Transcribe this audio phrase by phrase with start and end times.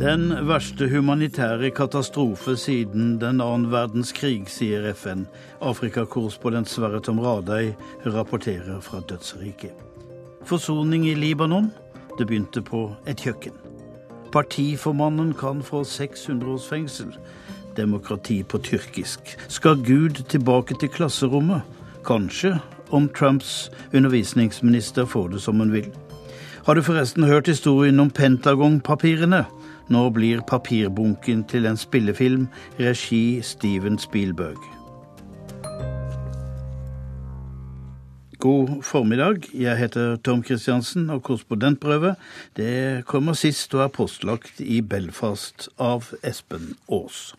[0.00, 5.26] Den verste humanitære katastrofe siden den annen verdenskrig, sier FN.
[5.60, 7.74] Afrikakorrespondent Sverre Tom Radøy
[8.06, 9.74] rapporterer fra dødsriket.
[10.48, 11.68] Forsoning i Libanon?
[12.18, 13.52] Det begynte på et kjøkken.
[14.32, 17.12] Partiformannen kan få 600 års fengsel.
[17.76, 19.36] Demokrati på tyrkisk.
[19.48, 21.60] Skal Gud tilbake til klasserommet?
[22.06, 22.56] Kanskje,
[22.90, 25.92] om Trumps undervisningsminister får det som hun vil.
[26.64, 29.44] Har du forresten hørt historien om Pentagon-papirene?
[29.90, 32.46] Nå blir papirbunken til en spillefilm,
[32.78, 34.60] regi Steven Spielberg.
[38.40, 39.50] God formiddag.
[39.52, 42.14] Jeg heter Tom Kristiansen, og korrespondentprøve
[42.56, 47.34] det kommer sist og er postlagt i Belfast av Espen Aas.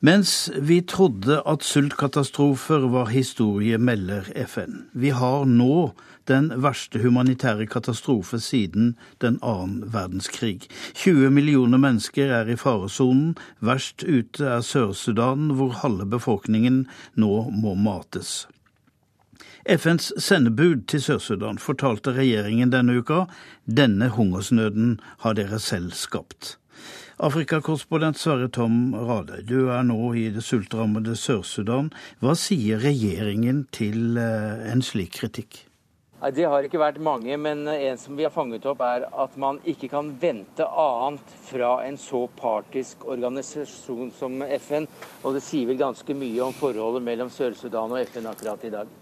[0.00, 4.82] Mens vi trodde at sultkatastrofer var historie, melder FN.
[4.92, 5.94] Vi har nå
[6.28, 8.90] den verste humanitære katastrofe siden
[9.24, 10.68] den annen verdenskrig.
[11.00, 13.38] 20 millioner mennesker er i faresonen.
[13.64, 16.84] Verst ute er Sør-Sudan, hvor halve befolkningen
[17.16, 18.44] nå må mates.
[19.64, 23.24] FNs sendebud til Sør-Sudan fortalte regjeringen denne uka
[23.64, 26.58] denne hungersnøden har dere selv skapt.
[27.16, 31.88] Afrikakorrespondent Sverre Tom Radøy, du er nå i det sultrammede Sør-Sudan.
[32.20, 35.62] Hva sier regjeringen til eh, en slik kritikk?
[36.36, 39.62] Det har ikke vært mange, men en som vi har fanget opp, er at man
[39.64, 44.84] ikke kan vente annet fra en så partisk organisasjon som FN.
[45.24, 48.96] Og det sier vel ganske mye om forholdet mellom Sør-Sudan og FN akkurat i dag.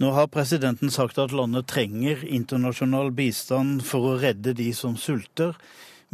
[0.00, 5.52] Nå har presidenten sagt at landet trenger internasjonal bistand for å redde de som sulter.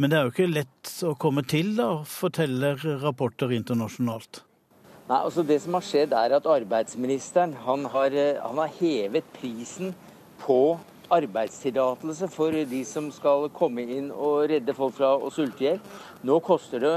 [0.01, 4.39] Men det er jo ikke lett å komme til, da, forteller rapporter internasjonalt.
[5.05, 9.93] Nei, altså Det som har skjedd, er at arbeidsministeren han har, han har hevet prisen
[10.41, 10.79] på
[11.11, 15.81] arbeidstillatelse for de som skal komme inn og redde folk fra å sulte i hjel.
[16.25, 16.95] Nå koster det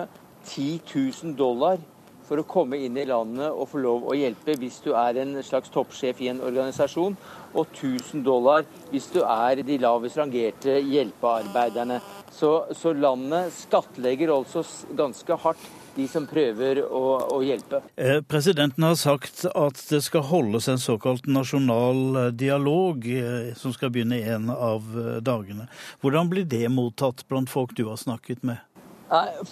[0.55, 1.83] 10 000 dollar
[2.29, 5.37] for å komme inn i landet og få lov å hjelpe hvis du er en
[5.45, 7.17] slags toppsjef i en organisasjon,
[7.55, 12.01] og 1000 dollar hvis du er de lavest rangerte hjelpearbeiderne.
[12.35, 14.65] Så, så landet skattlegger altså
[14.97, 17.03] ganske hardt de som prøver å,
[17.37, 17.79] å, hjelpe.
[17.95, 23.75] Eh, presidenten har sagt at det skal holdes en såkalt nasjonal eh, dialog eh, som
[23.75, 24.89] skal begynne en av
[25.23, 25.69] dagene.
[26.03, 28.59] Hvordan blir det mottatt blant folk du har snakket med?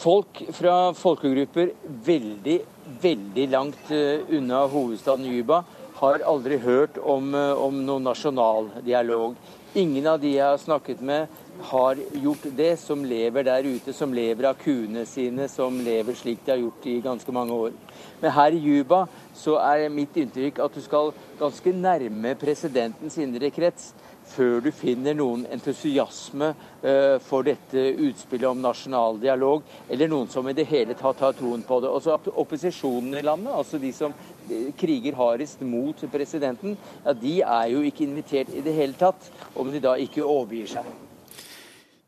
[0.01, 1.75] Folk fra folkegrupper
[2.07, 2.59] veldig,
[3.03, 5.59] veldig langt unna hovedstaden Juba
[5.99, 9.37] har aldri hørt om, om noen nasjonal dialog.
[9.77, 11.29] Ingen av de jeg har snakket med,
[11.69, 16.41] har gjort det, som lever der ute, som lever av kuene sine, som lever slik
[16.47, 17.77] de har gjort i ganske mange år.
[18.23, 19.05] Men her i Juba
[19.37, 23.93] så er mitt inntrykk at du skal ganske nærme presidentens indre krets
[24.33, 30.49] før du finner noen entusiasme uh, for dette utspillet om nasjonal dialog, eller noen som
[30.49, 31.93] i det hele tatt har troen på det.
[31.93, 34.15] Også opposisjonen i landet, altså de som
[34.49, 39.31] eh, kriger hardest mot presidenten, ja, de er jo ikke invitert i det hele tatt,
[39.55, 40.89] om de da ikke overgir seg.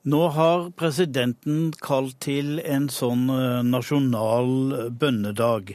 [0.04, 5.72] Nå har presidenten kalt til en sånn eh, nasjonal bønnedag.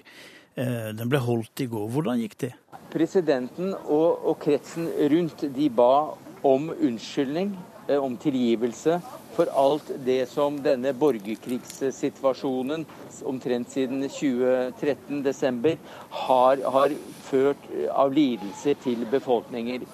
[0.54, 1.88] Eh, den ble holdt i går.
[1.96, 2.52] Hvordan gikk det?
[2.94, 5.94] Presidenten og, og kretsen rundt de ba
[6.42, 7.58] om unnskyldning,
[7.88, 9.00] eh, om tilgivelse
[9.36, 12.86] for alt det som denne borgerkrigssituasjonen
[13.24, 15.78] omtrent siden 2013 desember
[16.10, 16.96] har, har
[17.30, 19.86] ført av lidelser til befolkninger.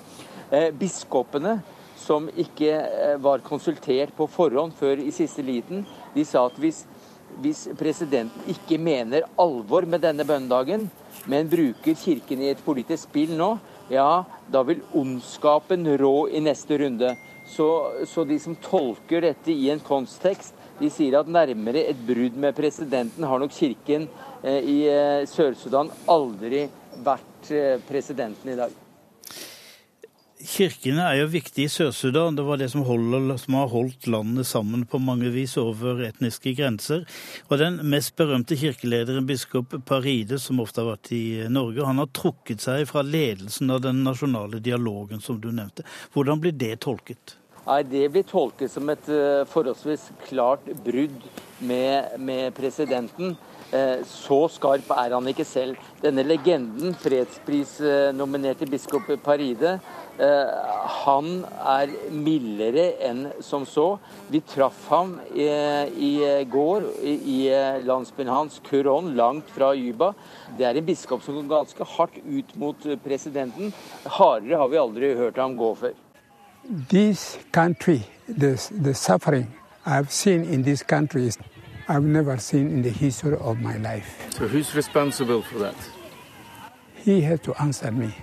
[0.77, 1.59] Biskopene
[2.05, 6.83] som ikke eh, var konsultert på forhånd før i siste liten, de sa at hvis,
[7.41, 10.89] hvis presidenten ikke mener alvor med denne bønnedagen,
[11.31, 13.55] men bruker Kirken i et politisk spill nå,
[13.89, 17.15] ja, da vil ondskapen rå i neste runde.
[17.45, 22.35] Så, så de som tolker dette i en kontekst, de sier at nærmere et brudd
[22.41, 24.09] med presidenten har nok kirken
[24.43, 26.65] eh, i eh, Sør-Sudan aldri
[27.05, 28.84] vært eh, presidenten i dag.
[30.45, 32.35] Kirkene er jo viktige i Sør-Sudan.
[32.37, 36.53] Det var det som, holder, som, har holdt landet sammen på mange vis over etniske
[36.59, 37.05] grenser.
[37.49, 42.11] Og den mest berømte kirkelederen, biskop Paride, som ofte har vært i Norge, han har
[42.13, 45.87] trukket seg fra ledelsen av den nasjonale dialogen som du nevnte.
[46.13, 47.39] Hvordan blir det tolket?
[47.65, 51.17] Nei, Det blir tolket som et eh, forholdsvis klart brudd
[51.65, 53.33] med, med presidenten.
[53.73, 55.79] Eh, så skarp er han ikke selv.
[56.03, 59.79] Denne legenden, fredsprisnominerte biskop Paride,
[60.19, 60.51] eh,
[61.01, 63.97] han er mildere enn som så.
[64.29, 65.49] Vi traff ham i,
[65.97, 66.13] i
[66.51, 67.39] går i
[67.87, 70.13] landsbyen hans, Curon, langt fra Juba.
[70.57, 73.73] Det er en biskop som går ganske hardt ut mot presidenten.
[74.05, 75.97] Hardere har vi aldri hørt ham gå før.
[76.89, 79.53] This country, the, the suffering
[79.85, 81.29] I've seen in this country
[81.87, 84.27] I've never seen in the history of my life.
[84.31, 85.75] So who's responsible for that?
[86.95, 88.15] He has to answer me.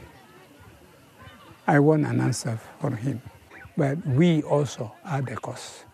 [1.67, 3.23] I want an answer for him.
[3.77, 5.85] But we also are the cause.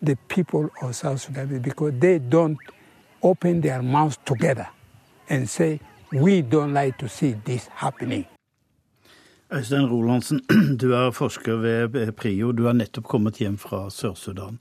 [0.00, 2.56] The people of South Sudan, because they don't
[3.22, 4.66] open their mouths together
[5.28, 5.80] and say,
[6.10, 8.24] we don't like to see this happening.
[9.52, 10.40] Øystein Rolandsen,
[10.82, 12.52] du er forsker ved PRIO.
[12.52, 14.60] Du har nettopp kommet hjem fra Sør-Sudan.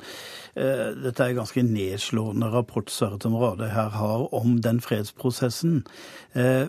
[0.58, 5.84] Eh, dette er en ganske nedslående rapport Sverre Rade her har om den fredsprosessen.
[6.34, 6.66] Eh,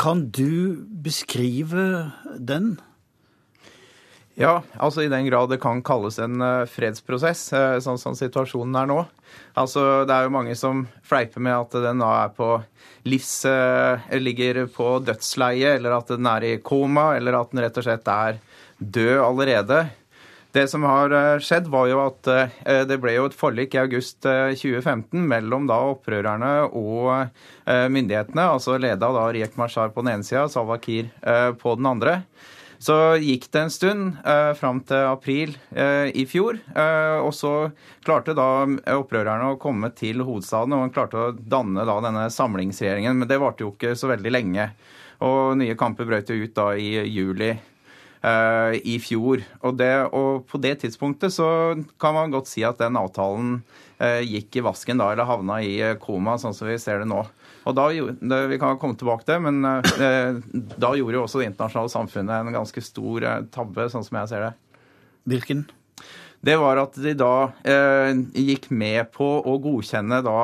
[0.00, 2.78] kan du beskrive den?
[4.38, 8.76] Ja, altså i den grad det kan kalles en uh, fredsprosess, uh, sånn som situasjonen
[8.78, 8.98] er nå.
[9.58, 12.52] Altså, Det er jo mange som fleiper med at den da er på
[13.10, 13.40] livs...
[13.44, 17.86] Uh, ligger på dødsleie, eller at den er i koma, eller at den rett og
[17.86, 18.38] slett er
[18.78, 19.80] død allerede.
[20.54, 21.12] Det som har
[21.42, 22.26] skjedd, var jo at
[22.90, 27.30] det ble jo et forlik i august 2015 mellom da opprørerne og
[27.94, 31.06] myndighetene, altså leda da Riek Mashar på den ene sida, Salwa Kiir
[31.62, 32.16] på den andre.
[32.80, 36.56] Så gikk det en stund, eh, fram til april eh, i fjor.
[36.72, 37.52] Eh, og så
[38.06, 38.64] klarte da
[38.96, 43.20] opprørerne å komme til hovedstaden, og man klarte å danne da denne samlingsregjeringen.
[43.20, 44.70] Men det varte jo ikke så veldig lenge.
[45.20, 49.44] Og nye kamper brøt jo ut da i juli eh, i fjor.
[49.60, 51.50] Og, det, og, på det tidspunktet så
[52.00, 53.58] kan man godt si at den avtalen
[54.00, 57.26] eh, gikk i vasken da, eller havna i koma, sånn som vi ser det nå.
[57.68, 60.38] Og da, Vi kan komme tilbake til men eh,
[60.80, 64.32] da gjorde jo også det internasjonale samfunnet en ganske stor eh, tabbe, sånn som jeg
[64.32, 64.54] ser det.
[65.30, 65.66] Hvilken?
[66.40, 70.38] Det var at de da eh, gikk med på å godkjenne da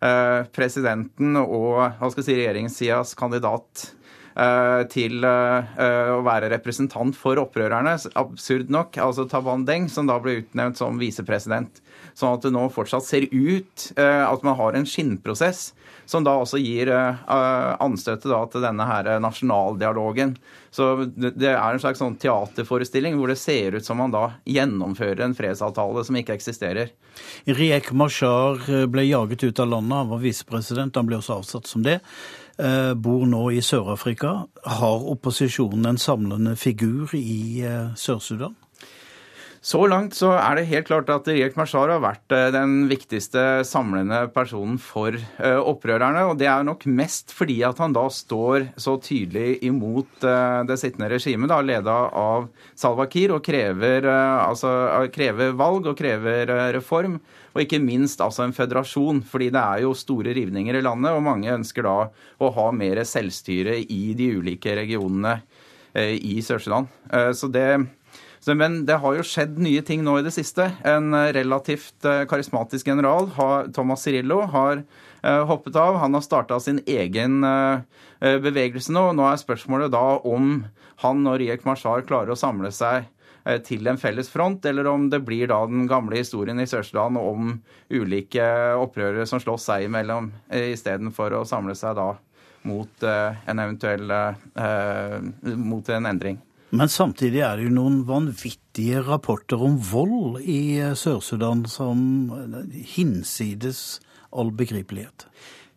[0.00, 4.01] eh, presidenten og hva skal jeg si, regjeringssidas kandidat eh,
[4.92, 7.96] til eh, å være representant for opprørerne.
[8.18, 8.98] Absurd nok.
[9.02, 11.82] Altså Taban Deng, som da ble utnevnt som visepresident.
[12.18, 15.70] Sånn at det nå fortsatt ser ut at man har en skinnprosess
[16.08, 20.34] som da også gir anstøtet da, til denne her nasjonaldialogen.
[20.72, 25.20] Så det, er en slags sånn teaterforestilling hvor det ser ut som man da gjennomfører
[25.26, 26.94] en fredsavtale som ikke eksisterer.
[27.44, 31.68] Riek Mashar eh, ble jaget ut av landet, han var visepresident, han ble også avsatt
[31.68, 31.98] som det.
[32.62, 34.44] Uh, bor nå i Sør-Afrika.
[34.78, 38.54] Har opposisjonen en samlende figur i uh, Sør-Sudan?
[39.62, 43.62] Så langt så er det helt klart at Riek Mashar har vært eh, den viktigste
[43.62, 46.24] samlende personen for eh, opprørerne.
[46.32, 50.80] Og det er nok mest fordi at han da står så tydelig imot eh, det
[50.82, 54.72] sittende regimet, da, leda av Salwa Kiir, og krever, altså,
[55.14, 57.20] krever valg og krever reform.
[57.52, 61.26] Og ikke minst altså en føderasjon, fordi det er jo store rivninger i landet, og
[61.26, 61.96] mange ønsker da
[62.40, 65.40] å ha mer selvstyre i de ulike regionene
[65.92, 66.86] i Sør-Sudan.
[67.36, 67.66] Så det
[68.50, 70.66] men det har jo skjedd nye ting nå i det siste.
[70.82, 73.30] En eh, relativt eh, karismatisk general,
[73.74, 76.00] Thomas Cirillo, har eh, hoppet av.
[76.02, 77.42] Han har starta sin egen
[78.22, 79.08] bevegelse nå.
[79.14, 80.64] Nå er spørsmålet da om
[81.02, 83.08] han og Riek Mashar klarer å samle seg
[83.66, 87.56] til en felles front, eller om det blir da den gamle historien i Sør-Sudan om
[87.90, 88.44] ulike
[88.78, 92.12] opprørere som slåss seg imellom, istedenfor å samle seg da
[92.70, 94.14] mot en eventuell
[95.42, 96.38] mot en endring.
[96.72, 101.98] Men samtidig er det jo noen vanvittige rapporter om vold i eh, Sør-Sudan som
[102.32, 104.00] eh, hinsides
[104.32, 105.26] all begripelighet.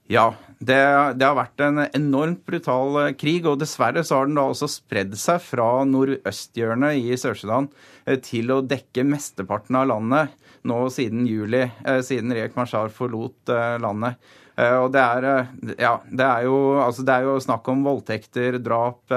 [0.05, 0.77] Ja, det,
[1.17, 4.69] det, har vært en enormt brutal eh, krig, og dessverre så har den da også
[4.69, 7.71] spredd seg fra nordøsthjørnet i Sør-Sudan
[8.21, 10.35] til å dekke mesteparten av landet
[10.65, 11.63] nå siden juli,
[12.05, 13.49] siden Riek Mashar forlot
[13.81, 14.17] landet.
[14.57, 15.25] Og det er,
[15.77, 19.13] ja, det er, jo, altså det er jo snakk om voldtekter, drap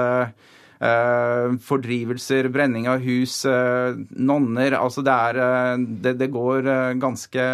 [1.69, 3.39] fordrivelser, brenning av hus,
[4.13, 5.41] nonner Altså det er
[6.05, 6.69] det, det, går
[7.01, 7.47] ganske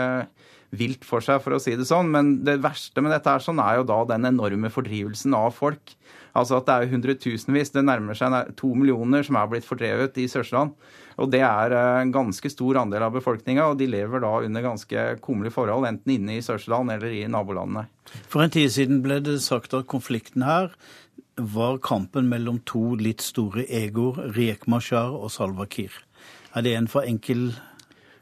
[0.78, 2.12] vilt for seg, for å si det sånn.
[2.14, 5.96] Men det verste med dette er, sånn, er jo da den enorme fordrivelsen av folk.
[6.36, 10.28] Altså at det er hundretusenvis, det nærmer seg to millioner som er blitt fordrevet i
[10.32, 10.74] Sør-Sudan.
[11.16, 15.06] Og det er en ganske stor andel av befolkninga, og de lever da under ganske
[15.24, 17.88] kummerlige forhold, enten inne i Sør-Sudan eller i nabolandene.
[18.28, 20.76] For en tid siden ble det sagt at konflikten her
[21.40, 25.96] var kampen mellom to litt store egoer, Riek Mashar og Salwa Kiir.
[26.56, 27.50] Er det en for enkel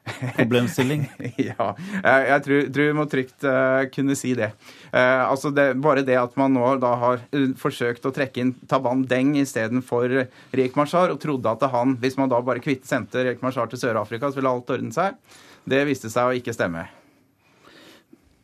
[0.37, 1.05] problemstilling?
[1.37, 1.67] ja,
[2.03, 4.51] jeg tror, tror, vi må trygt uh, kunne si det.
[4.91, 8.53] Uh, altså det, Bare det at man nå da har uh, forsøkt å trekke inn
[8.69, 10.17] Taban Deng istedenfor
[10.53, 13.81] Riek Mashar, og trodde at han, hvis man da bare kvitt sendte Riek Mashar til
[13.81, 15.15] Sør-Afrika, så ville alt ordne seg,
[15.69, 16.85] det viste seg å ikke stemme.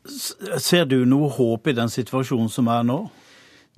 [0.10, 3.04] Ser du noe håp i den situasjonen som er nå?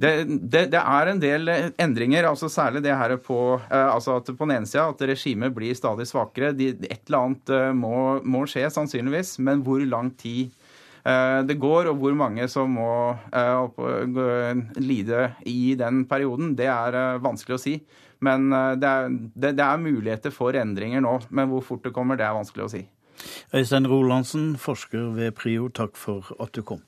[0.02, 3.38] Det, det, det, er en del endringer, altså særlig det her på
[3.70, 6.52] altså at på den ene sida at regimet blir stadig svakere.
[6.58, 10.50] De, et eller annet må, må, skje, sannsynligvis, men hvor lang tid
[11.02, 12.92] det går, og hvor mange som må
[14.78, 17.76] lide i den perioden, det er vanskelig å si.
[18.22, 21.16] Men det er, det er muligheter for endringer nå.
[21.34, 22.84] Men hvor fort det kommer, det er vanskelig å si.
[23.54, 26.82] Øystein Rolandsen, forsker ved PRIO, takk for at du kom.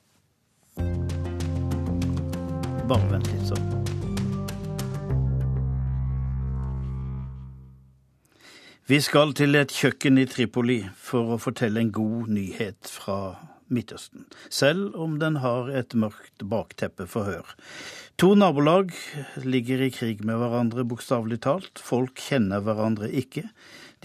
[2.94, 3.58] Bare vent litt, så.
[8.86, 13.16] Vi skal til et kjøkken i Tripoli for å fortelle en god nyhet fra
[13.74, 17.56] Midtøsten, selv om den har et mørkt bakteppe for hør.
[18.22, 18.94] To nabolag
[19.42, 21.82] ligger i krig med hverandre, bokstavelig talt.
[21.82, 23.48] Folk kjenner hverandre ikke.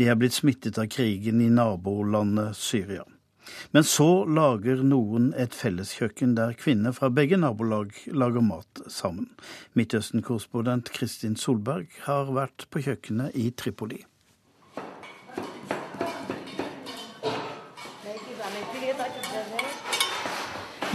[0.01, 3.05] De er blitt smittet av krigen i nabolandet Syria.
[3.77, 9.31] Men så lager noen et felleskjøkken der kvinner fra begge nabolag lager mat sammen.
[9.79, 14.05] Midtøsten-korrespondent Kristin Solberg har vært på kjøkkenet i Tripoli.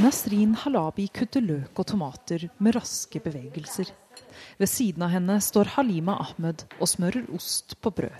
[0.02, 3.92] Nasrin Halabi kutter løk og tomater med raske bevegelser.
[4.58, 8.18] Ved siden av henne står Halima Ahmed og smører ost på brød.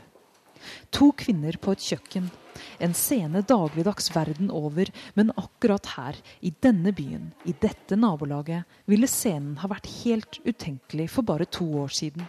[0.94, 2.30] To kvinner på et kjøkken.
[2.80, 9.10] En scene dagligdags verden over, men akkurat her, i denne byen, i dette nabolaget, ville
[9.10, 12.26] scenen ha vært helt utenkelig for bare to år siden.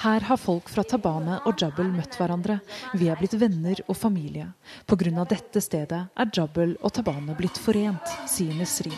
[0.00, 2.60] Her har folk fra Tabane og Jabel møtt hverandre.
[2.96, 4.46] Vi er blitt venner og familie.
[4.88, 5.26] Pga.
[5.28, 8.96] dette stedet er Jabel og Tabane blitt forent, sier Nesrin.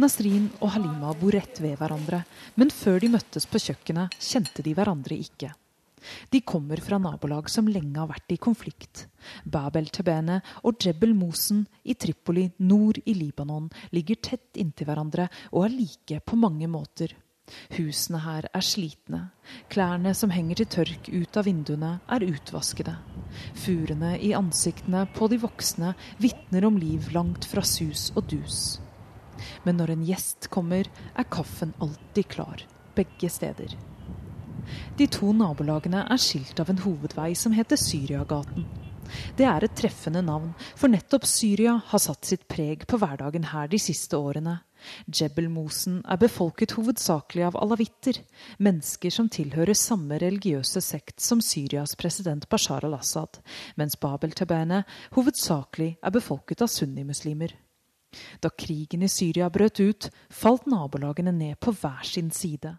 [0.00, 2.22] Nasrin og Halima bor rett ved hverandre,
[2.56, 5.50] men før de møttes på kjøkkenet, kjente de hverandre ikke.
[6.32, 9.04] De kommer fra nabolag som lenge har vært i konflikt.
[9.44, 15.66] Babel Tebene og Jebel Mosen i Tripoli nord i Libanon ligger tett inntil hverandre og
[15.66, 17.12] er like på mange måter.
[17.76, 19.24] Husene her er slitne.
[19.68, 22.94] Klærne som henger til tørk ut av vinduene, er utvaskede.
[23.58, 28.78] Furene i ansiktene på de voksne vitner om liv langt fra sus og dus.
[29.64, 32.66] Men når en gjest kommer, er kaffen alltid klar.
[32.96, 33.76] Begge steder.
[34.98, 38.66] De to nabolagene er skilt av en hovedvei som heter Syriagaten.
[39.36, 43.70] Det er et treffende navn, for nettopp Syria har satt sitt preg på hverdagen her
[43.70, 44.60] de siste årene.
[45.12, 48.20] Jebel Mosen er befolket hovedsakelig av alawitter,
[48.62, 53.42] mennesker som tilhører samme religiøse sekt som Syrias president Bashar al-Assad,
[53.76, 54.84] mens Babel Tabene
[55.18, 57.52] hovedsakelig er befolket av sunnimuslimer.
[58.40, 62.76] Da krigen i Syria brøt ut, falt nabolagene ned på hver sin side.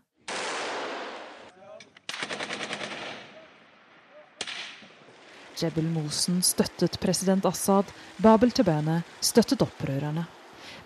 [5.62, 7.86] Jebel Mosen støttet president Assad,
[8.18, 10.26] Babel Tebene støttet opprørerne.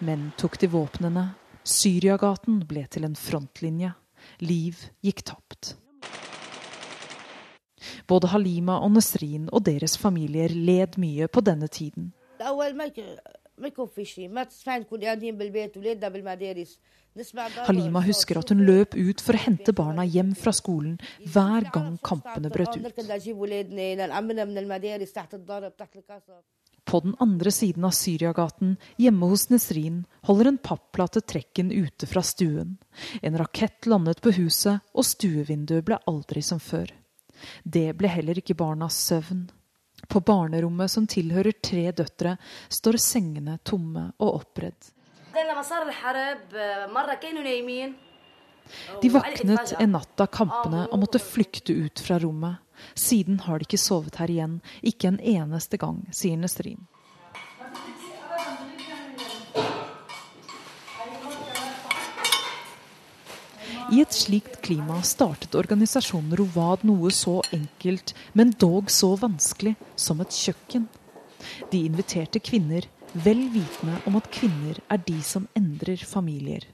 [0.04, 1.30] Men tok til våpnene.
[1.64, 3.94] Syriagaten ble til en frontlinje.
[4.44, 5.76] Liv gikk tapt.
[8.08, 12.12] Både Halima og Nesrin og deres familier led mye på denne tiden.
[17.68, 20.98] Halima husker at hun løp ut for å hente barna hjem fra skolen
[21.32, 22.84] hver gang kampene brøt ut.
[26.86, 32.22] På den andre siden av Syriagaten, hjemme hos Nesrin, holder en papplate trekken ute fra
[32.22, 32.76] stuen.
[33.26, 36.92] En rakett landet på huset, og stuevinduet ble aldri som før.
[37.64, 39.48] Det ble heller ikke barnas søvn.
[40.08, 42.36] På barnerommet som tilhører tre døtre,
[42.70, 44.92] står sengene tomme og oppredd.
[49.02, 52.62] De våknet en natt av kampene og måtte flykte ut fra rommet.
[52.96, 56.82] Siden har de ikke sovet her igjen, ikke en eneste gang, sier Nesrin.
[63.94, 70.24] I et slikt klima startet organisasjonen Rovad noe så enkelt, men dog så vanskelig, som
[70.24, 70.88] et kjøkken.
[71.70, 76.66] De inviterte kvinner, vel vitende om at kvinner er de som endrer familier,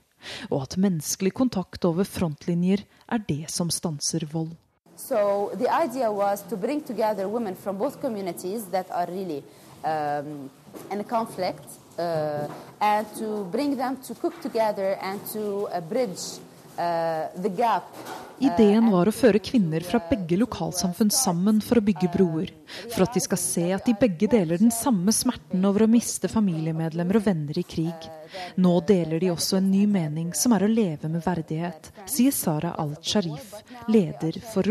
[0.48, 4.54] og at menneskelig kontakt over frontlinjer er det som stanser vold.
[4.96, 9.44] So the idea was to bring together women from both communities that are really
[9.84, 10.50] um,
[10.90, 11.68] in conflict,
[12.00, 12.48] uh,
[12.80, 16.40] and to bring them to cook together and to uh, bridge
[18.42, 22.50] Ideen var å føre kvinner fra begge lokalsamfunn sammen for å bygge broer.
[22.94, 26.32] For at de skal se at de begge deler den samme smerten over å miste
[26.32, 28.08] familiemedlemmer og venner i krig.
[28.58, 32.74] Nå deler de også en ny mening, som er å leve med verdighet, sier Sara
[32.82, 33.54] Al-Sharif,
[33.92, 34.66] leder for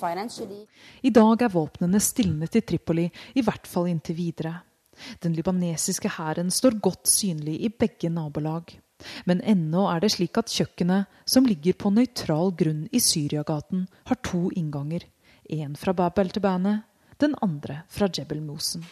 [0.00, 0.62] financially.
[1.02, 4.54] I dag er våpnene stilnet i Tripoli, i hvert fall inntil videre.
[5.22, 8.78] Den libanesiske hæren står godt synlig i begge nabolag.
[9.28, 14.22] Men ennå er det slik at kjøkkenet, som ligger på nøytral grunn i Syriagaten, har
[14.24, 15.04] to innganger.
[15.50, 16.78] En fra Bab el-Tebane,
[17.20, 18.86] den andre fra Jebel Mosen.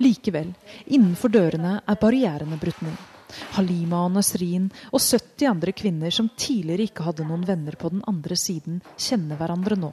[0.00, 0.54] Likevel,
[0.88, 3.09] innenfor dørene er barrierene brutt ned.
[3.55, 8.03] Halima og Nasrin og 70 andre kvinner som tidligere ikke hadde noen venner på den
[8.07, 9.91] andre siden, kjenner hverandre nå.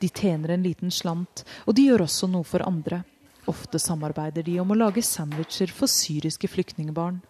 [0.00, 3.02] De tjener en liten slant, og de gjør også noe for andre.
[3.50, 7.22] Ofte samarbeider de om å lage sandwicher for syriske flyktningbarn.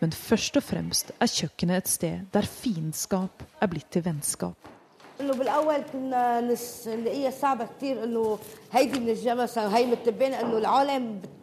[0.00, 4.58] Men først og fremst er kjøkkenet et sted der fiendskap er blitt til vennskap.
[5.20, 6.88] انه بالاول كنا نس...
[6.88, 8.38] نلاقيها صعبه كثير انه
[8.72, 11.41] هيدي من الجبل مثلا هي متبانه انه العالم بتحس العالم إنه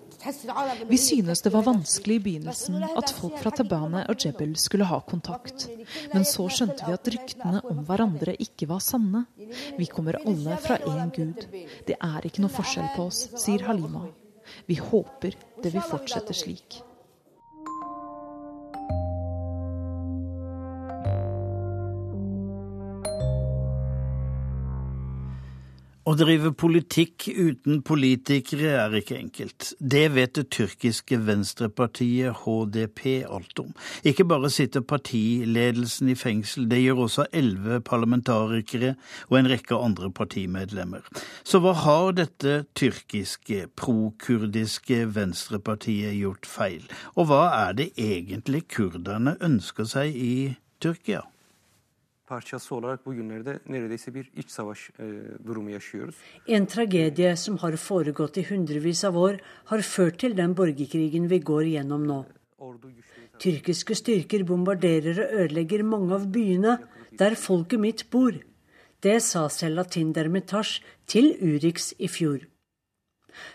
[0.88, 5.00] vi synes det var vanskelig i begynnelsen at folk fra Tabane og Jebel skulle ha
[5.06, 5.68] kontakt.
[6.12, 9.24] Men så skjønte vi at ryktene om hverandre ikke var sanne.
[9.78, 11.46] Vi kommer alle fra én gud.
[11.88, 14.06] Det er ikke noe forskjell på oss, sier Halima.
[14.68, 16.82] Vi håper det vil fortsette slik.
[26.08, 29.66] Å drive politikk uten politikere er ikke enkelt.
[29.78, 33.74] Det vet det tyrkiske venstrepartiet HDP alt om.
[34.08, 38.94] Ikke bare sitter partiledelsen i fengsel, det gjør også elleve parlamentarikere
[39.28, 41.04] og en rekke andre partimedlemmer.
[41.44, 46.88] Så hva har dette tyrkiske, prokurdiske venstrepartiet gjort feil?
[47.20, 50.32] Og hva er det egentlig kurderne ønsker seg i
[50.80, 51.26] Tyrkia?
[52.30, 55.04] Parçası olarak bugünlerde neredeyse bir iç savaş e,
[55.46, 56.14] durumu yaşıyoruz.
[56.48, 61.40] En tragedie som har foregått i hundrevis av år, har ført til den borgerkrigen vi
[61.40, 62.24] går igjennom nå.
[63.38, 66.76] Tyrkiske styrker bombarderer og ødelegger mange av byene
[67.18, 68.36] der folket mitt bor.
[69.02, 72.44] Det sa Selatin Dermetash til Urix i fjor.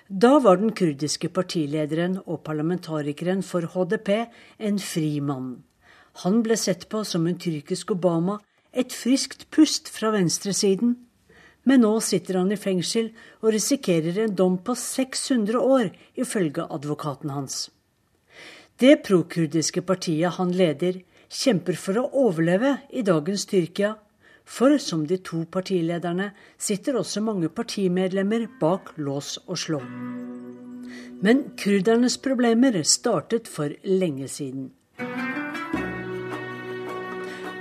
[0.10, 4.10] Da var den kurdiske partilederen og parlamentarikeren for HDP
[4.60, 5.63] en fri mann.
[6.23, 8.39] Han ble sett på som en tyrkisk Obama,
[8.76, 10.98] et friskt pust fra venstresiden.
[11.66, 13.10] Men nå sitter han i fengsel
[13.42, 17.70] og risikerer en dom på 600 år, ifølge advokaten hans.
[18.78, 21.00] Det prokurdiske partiet han leder,
[21.32, 23.96] kjemper for å overleve i dagens Tyrkia.
[24.46, 26.30] For som de to partilederne
[26.62, 29.82] sitter også mange partimedlemmer bak lås og slå.
[31.26, 34.70] Men kurdernes problemer startet for lenge siden.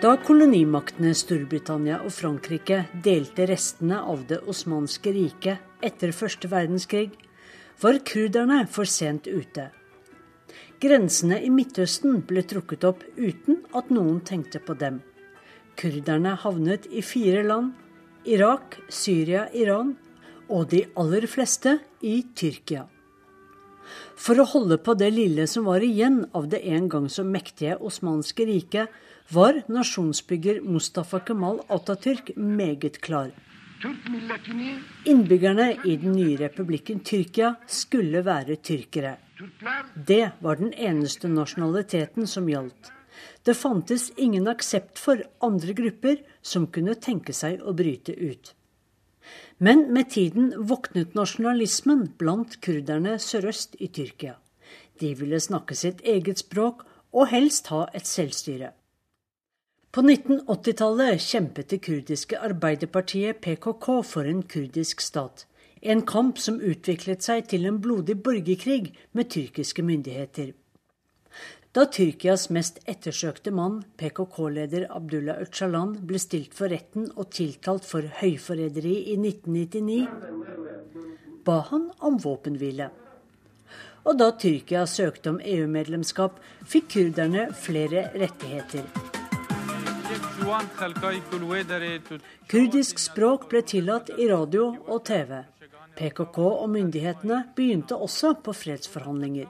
[0.05, 7.15] Da kolonimaktene Storbritannia og Frankrike delte restene av det osmanske riket etter første verdenskrig,
[7.81, 9.71] var kurderne for sent ute.
[10.85, 14.99] Grensene i Midtøsten ble trukket opp uten at noen tenkte på dem.
[15.81, 17.73] Kurderne havnet i fire land
[18.29, 19.95] Irak, Syria, Iran
[20.51, 22.85] og de aller fleste i Tyrkia.
[24.21, 27.81] For å holde på det lille som var igjen av det en gang så mektige
[27.81, 28.93] osmanske riket,
[29.29, 33.31] var nasjonsbygger Mustafa Kemal Atatürk meget klar.
[35.05, 39.17] Innbyggerne i den nye republikken Tyrkia skulle være tyrkere.
[40.07, 42.93] Det var den eneste nasjonaliteten som gjaldt.
[43.45, 48.55] Det fantes ingen aksept for andre grupper som kunne tenke seg å bryte ut.
[49.59, 54.39] Men med tiden våknet nasjonalismen blant kurderne sørøst i Tyrkia.
[55.01, 58.73] De ville snakke sitt eget språk og helst ha et selvstyre.
[59.95, 65.45] På 1980-tallet kjempet det kurdiske arbeiderpartiet PKK for en kurdisk stat.
[65.87, 70.51] En kamp som utviklet seg til en blodig borgerkrig med tyrkiske myndigheter.
[71.71, 78.03] Da Tyrkias mest ettersøkte mann, PKK-leder Abdullah Öcalan, ble stilt for retten og tiltalt for
[78.19, 80.11] høyforræderi i 1999,
[81.47, 82.91] ba han om våpenhvile.
[84.03, 89.14] Og da Tyrkia søkte om EU-medlemskap, fikk kurderne flere rettigheter.
[92.51, 95.31] Kurdisk språk ble tillatt i radio og TV.
[95.95, 99.47] PKK og myndighetene begynte også på fredsforhandlinger.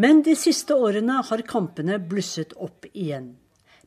[0.00, 3.34] Men de siste årene har kampene blusset opp igjen.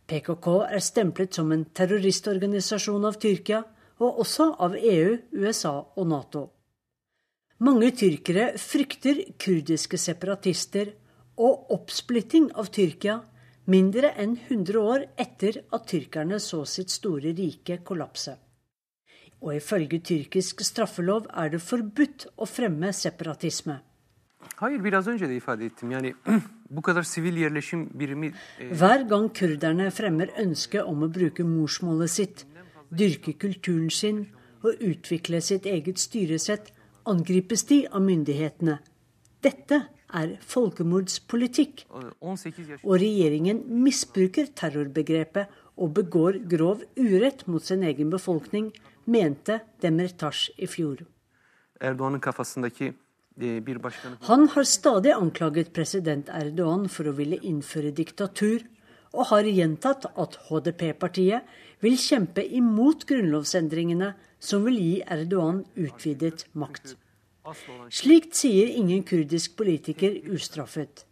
[0.06, 3.64] PKK er stemplet som en terroristorganisasjon av Tyrkia,
[3.98, 6.48] og også av EU, USA og Nato.
[7.64, 10.92] Mange tyrkere frykter kurdiske separatister
[11.42, 13.22] og oppsplitting av Tyrkia
[13.66, 18.36] mindre enn 100 år etter at tyrkerne så sitt store rike kollapse.
[19.44, 23.80] Og ifølge tyrkisk straffelov er det forbudt å fremme separatisme.
[28.60, 32.46] E, Hver gang kurderne fremmer ønske om å bruke morsmålet sitt,
[32.90, 34.24] dyrke kulturen sin
[34.64, 36.72] og utvikle sitt eget styresett,
[37.06, 38.80] angripes de av myndighetene.
[39.44, 39.82] Dette
[40.14, 48.72] er folkemordspolitikk, og regjeringen misbruker terrorbegrepet og begår grov urett mot sin egen befolkning,
[49.06, 51.04] mente Demirtas i fjor.
[51.82, 51.92] E,
[54.30, 58.62] Han har stadig anklaget president Erdogan for å ville innføre diktatur,
[59.14, 61.46] og har gjentatt at HDP-partiet
[61.86, 66.96] vil kjempe imot grunnlovsendringene som vil gi Erdogan utvidet makt.
[67.92, 71.04] Slikt sier ingen kurdisk politiker ustraffet.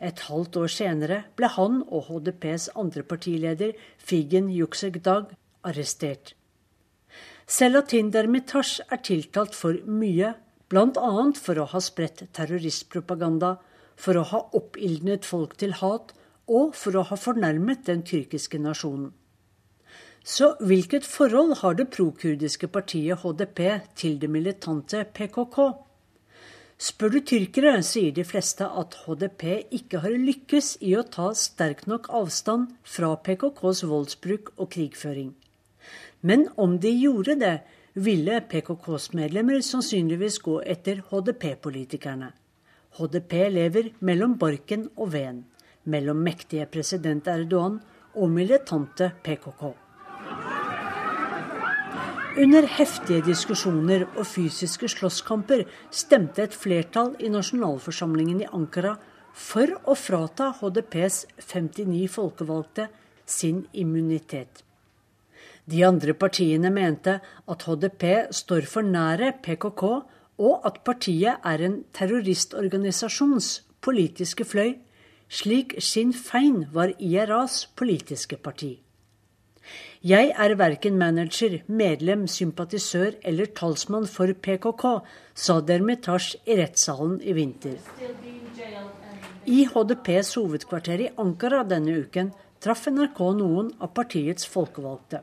[0.00, 5.32] Et halvt år senere ble han og HDPs andre partileder Figen Yuksekdag
[5.64, 6.34] arrestert.
[7.46, 10.34] Selatin Mitash er tiltalt for mye,
[10.68, 11.32] bl.a.
[11.34, 13.56] for å ha spredt terroristpropaganda,
[13.96, 16.14] for å ha oppildnet folk til hat
[16.48, 19.12] og for å ha fornærmet den tyrkiske nasjonen.
[20.24, 23.60] Så hvilket forhold har det prokurdiske partiet HDP
[23.96, 25.56] til det militante PKK?
[26.80, 31.86] Spør du tyrkere, sier de fleste at HDP ikke har lykkes i å ta sterk
[31.88, 35.34] nok avstand fra PKKs voldsbruk og krigføring.
[36.20, 37.56] Men om de gjorde det,
[37.94, 42.30] ville PKKs medlemmer sannsynligvis gå etter HDP-politikerne.
[42.96, 45.44] HDP lever mellom barken og veden,
[45.84, 47.80] mellom mektige president Erdogan
[48.14, 49.89] og militante PKK.
[52.38, 58.92] Under heftige diskusjoner og fysiske slåsskamper stemte et flertall i nasjonalforsamlingen i Ankara
[59.34, 62.84] for å frata HDPs 59 folkevalgte
[63.26, 64.62] sin immunitet.
[65.66, 69.82] De andre partiene mente at HDP står for nære PKK,
[70.40, 73.50] og at partiet er en terroristorganisasjons
[73.82, 74.76] politiske fløy,
[75.26, 78.76] slik Sinn Fein var IRAs politiske parti.
[80.00, 84.84] Jeg er verken manager, medlem, sympatisør eller talsmann for PKK,
[85.36, 87.76] sa Dermitash i rettssalen i vinter.
[89.44, 92.32] I HDPs hovedkvarter i Ankara denne uken
[92.64, 95.20] traff NRK noen av partiets folkevalgte.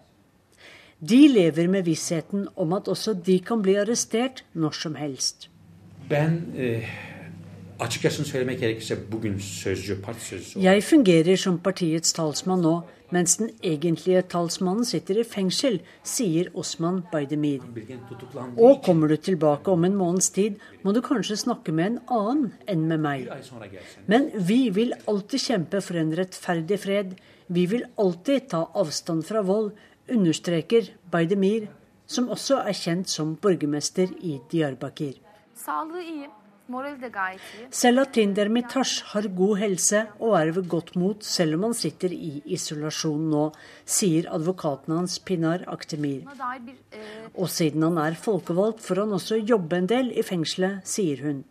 [1.02, 5.50] De lever med vissheten om at også de kan bli arrestert når som helst.
[6.10, 6.86] Ben e,
[7.80, 13.52] açıkçası söylemek gerekirse bugün sözcü, parti sözcüsü Jeg fungerer som partiets talsmann nå, mens den
[13.63, 17.62] egentlige talsmannen sitter i fengsel, sier Osman Baydemir.
[18.58, 22.54] Og kommer du tilbake om en måneds tid, må du kanskje snakke med en annen
[22.68, 23.30] enn med meg.
[24.08, 27.13] Men vi vil alltid kjempe for en rettferdig fred.
[27.48, 29.72] Vi vil alltid ta avstand fra vold,
[30.12, 31.68] understreker Baydemir,
[32.08, 35.13] som også er kjent som borgermester i Diyarbakir.
[35.56, 36.28] Sağlığı iyi.
[36.68, 37.68] Iyi.
[37.72, 42.42] Selatin Dermitash har god helse og er ved godt mot selv om han sitter i
[42.46, 43.44] isolasjon nå,
[43.86, 46.28] sier advokaten hans Pinar Aktemir.
[47.36, 51.46] Og siden han er folkevalgt, får han også jobbe en del i fengselet, sier hun.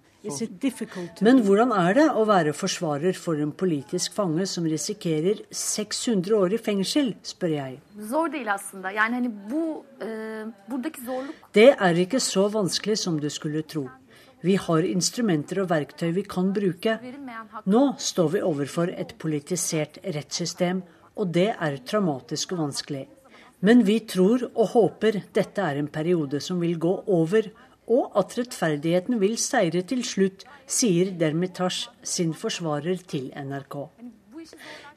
[1.21, 6.57] Men hvordan er det å være forsvarer for en politisk fange som risikerer 600 år
[6.57, 7.79] i fengsel, spør jeg.
[8.11, 8.91] zor değil aslında.
[8.91, 10.09] Yani hani bu e,
[10.71, 13.89] buradaki zorluk Det er ikke så vanskelig som du skulle tro.
[14.45, 16.99] Vi har instrumenter og verktøy vi kan bruke.
[17.67, 20.83] Nå står vi overfor et politisert rettssystem,
[21.17, 23.07] og det er traumatisk og vanskelig.
[23.65, 27.49] Men vi tror og håper dette er en periode som vil gå over,
[27.87, 33.79] og at rettferdigheten vil seire til slutt, sier Dermitash sin forsvarer til NRK.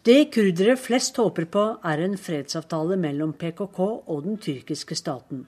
[0.05, 5.45] Det kurdere flest håper på, er en fredsavtale mellom PKK og den tyrkiske staten.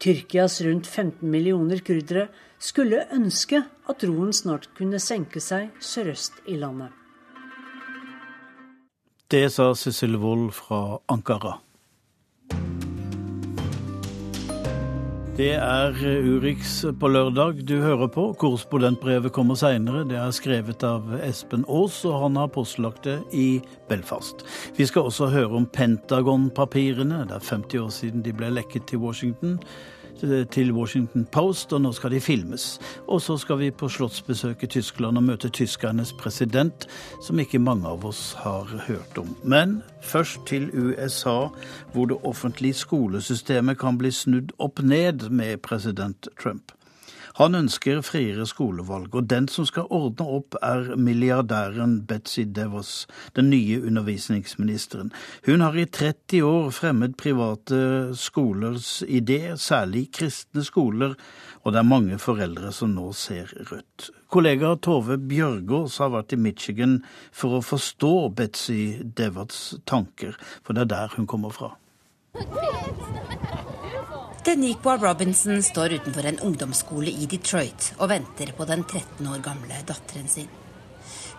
[0.00, 2.28] Tyrkias rundt 15 millioner kurdere
[2.58, 6.94] skulle ønske at roen snart kunne senke seg sørøst i landet.
[9.26, 11.56] Det sa Sissel Wold fra Ankara.
[15.36, 15.92] Det er
[16.24, 18.30] Urix på lørdag du hører på.
[18.40, 20.06] Korrespondentbrevet kommer seinere.
[20.08, 24.46] Det er skrevet av Espen Aas, og han har postlagt det i Belfast.
[24.78, 27.26] Vi skal også høre om Pentagon-papirene.
[27.28, 29.58] Det er 50 år siden de ble lekket til Washington
[30.50, 32.66] til Washington Post, og nå skal de filmes.
[33.08, 36.86] Og så skal vi på slottsbesøk i Tyskland og møte tyskernes president,
[37.24, 39.34] som ikke mange av oss har hørt om.
[39.44, 41.48] Men først til USA,
[41.92, 46.75] hvor det offentlige skolesystemet kan bli snudd opp ned med president Trump.
[47.36, 53.04] Han ønsker friere skolevalg, og den som skal ordne opp, er milliardæren Betzy DeVos,
[53.36, 55.12] den nye undervisningsministeren.
[55.44, 61.12] Hun har i 30 år fremmet private skolers idé, særlig kristne skoler,
[61.60, 64.08] og det er mange foreldre som nå ser rødt.
[64.32, 67.02] Kollega Tove Bjørgaas har vært i Michigan
[67.36, 71.74] for å forstå Betzy DeVots tanker, for det er der hun kommer fra.
[74.46, 79.78] Deniqua Robinson står utenfor en ungdomsskole i Detroit og venter på den 13 år gamle
[79.88, 80.46] datteren sin.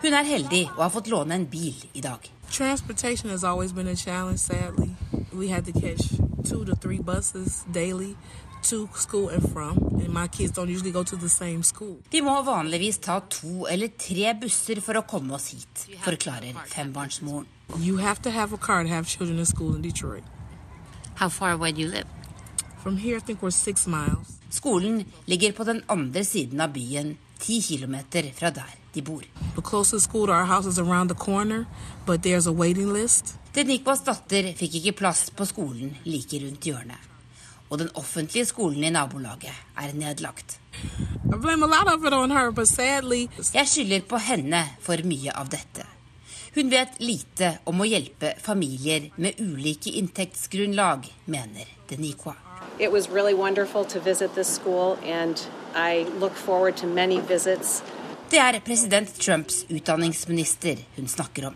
[0.02, 2.20] Hun er heldig og har fått låne en bil i dag.
[2.52, 4.90] Transportation has always been a challenge, sadly.
[5.32, 8.14] We had to catch two to three buses daily
[8.68, 11.96] to school and from, and my kids don't usually go to the same school.
[12.10, 17.48] Vi må vanligvis ta to eller tre busser for å komme oss hit, forklarer fembarnsmoren.
[17.80, 20.24] You have to have a car to have children in school in Detroit.
[21.14, 22.17] How far away do you live?
[22.84, 23.20] Here.
[24.50, 29.24] Skolen ligger på den andre siden av byen, ti kilometer fra der de bor.
[31.18, 31.64] Corner.
[33.54, 37.04] Denikwas datter fikk ikke plass på skolen like rundt hjørnet.
[37.68, 40.58] Og den offentlige skolen i nabolaget er nedlagt.
[41.28, 45.34] I blame a lot of it on her, sadly Jeg skylder på henne for mye
[45.34, 45.84] av dette.
[46.54, 52.47] Hun vet lite om å hjelpe familier med ulike inntektsgrunnlag, mener Denikwa.
[52.80, 55.36] It was really wonderful to visit this school, and
[55.74, 57.82] I look forward to many visits.
[58.30, 61.54] Det er president Trumps utdanningsminister hun snakker om.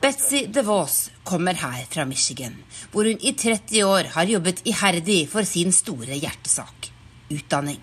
[0.00, 2.56] Betzy DeVos kommer her fra Michigan,
[2.92, 6.90] hvor hun i 30 år har jobbet iherdig for sin store hjertesak
[7.30, 7.80] utdanning.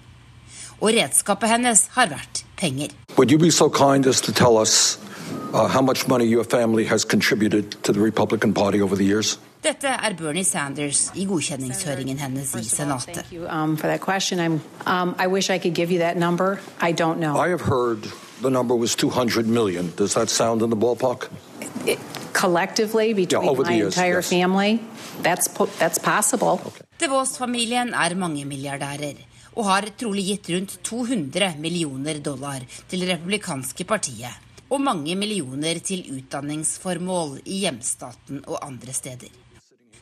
[0.81, 2.93] Og redskapet hennes har vært penger.
[3.17, 4.99] Would you be so kind as to tell us
[5.53, 9.39] uh, how much money your family has contributed to the Republican Party over the years?
[9.65, 13.15] Dette er Bernie Sanders i godkjenningshøringen hennes i Senatet.
[13.15, 14.62] Thank you um, for that question.
[14.86, 16.60] Um, I wish I could give you that number.
[16.80, 17.36] I don't know.
[17.36, 18.06] I have heard
[18.43, 19.91] the number was 200 million.
[19.97, 21.30] Does that sound in the ballpark?
[21.88, 21.97] It,
[22.34, 24.30] collectively, between over the my years, entire yes.
[24.30, 24.80] family,
[25.23, 25.47] that's
[25.80, 26.62] that's possible.
[26.99, 29.23] DeVos-familien er mangemilliardærer
[29.56, 35.80] og har trolig gitt rundt 200 millioner dollar til det republikanske partiet og mange millioner
[35.80, 39.44] til utdanningsformål i hjemstaten og andre steder.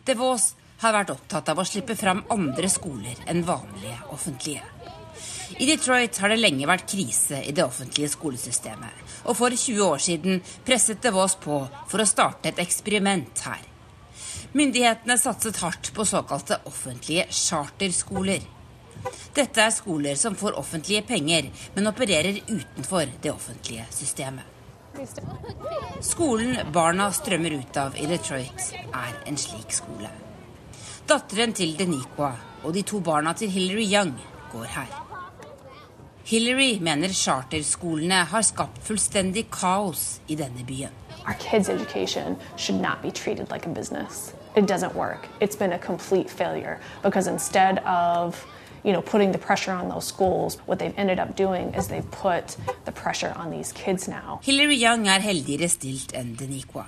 [0.03, 0.49] DeVos
[0.81, 4.63] har vært opptatt av å slippe fram andre skoler enn vanlige offentlige.
[5.61, 10.01] I Detroit har det lenge vært krise i det offentlige skolesystemet, og for 20 år
[10.03, 13.61] siden presset DeVos på for å starte et eksperiment her.
[14.53, 18.43] Myndighetene satset hardt på såkalte offentlige charterskoler.
[19.33, 24.52] Dette er skoler som får offentlige penger, men opererer utenfor det offentlige systemet.
[26.01, 30.09] Skolen barna strømmer ut av i Detroit, er en slik skole.
[31.09, 34.13] Datteren til Deniqua og de to barna til Hillary Young
[34.51, 34.91] går her.
[36.23, 40.93] Hillary mener charterskolene har skapt fullstendig kaos i denne byen.
[41.25, 44.33] Our kids' education should not be treated like a business.
[44.55, 45.27] It doesn't work.
[45.41, 48.45] It's been a complete failure because instead of
[48.83, 52.11] you know, putting the pressure on those schools, what they've ended up doing is they've
[52.11, 54.39] put the pressure on these kids now.
[54.43, 56.85] Hillary Young er heldigere stilt enn Deniqua.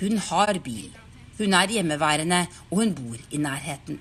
[0.00, 0.90] Hun har bil,
[1.38, 4.00] hun er hjemmeværende, og hun bor i nærheten.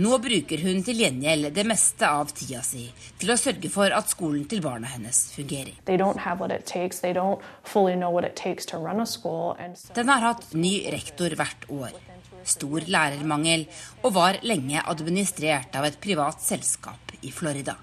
[0.00, 2.86] Nå bruker hun til gjengjeld det meste av tida si
[3.20, 5.74] til å sørge for at skolen til barna hennes fungerer.
[5.84, 7.00] They don't have what it takes.
[7.00, 9.56] They don't fully know what it takes to run a school.
[9.58, 11.96] And so Den har hatt ny rektor hvert år,
[12.44, 13.66] stor lærermangel
[14.02, 17.76] og var lenge administrert av et privat selskap i Florida.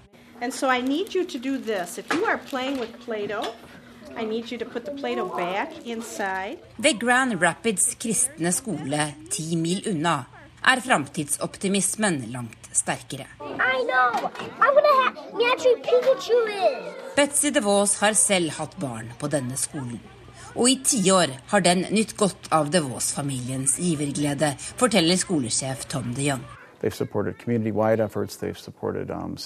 [0.50, 1.98] So I need you to do this.
[1.98, 3.46] If you are playing with Play-Doh,
[4.16, 6.58] I need you to put the Play-Doh back inside.
[6.76, 10.24] Ved Grand Rapids kristne skole ti mil unna
[10.62, 13.26] er framtidsoptimismen langt sterkere.
[13.40, 13.78] I.
[14.60, 16.94] I want to have Matthew Pikachu is.
[17.16, 19.98] Betzy DeVos har selv hatt barn på denne skolen.
[20.58, 26.42] Og i tiår har den nytt godt av DeVos-familiens giverglede, forteller skolesjef Tom de Jong.
[26.90, 27.34] Supported
[29.10, 29.36] um.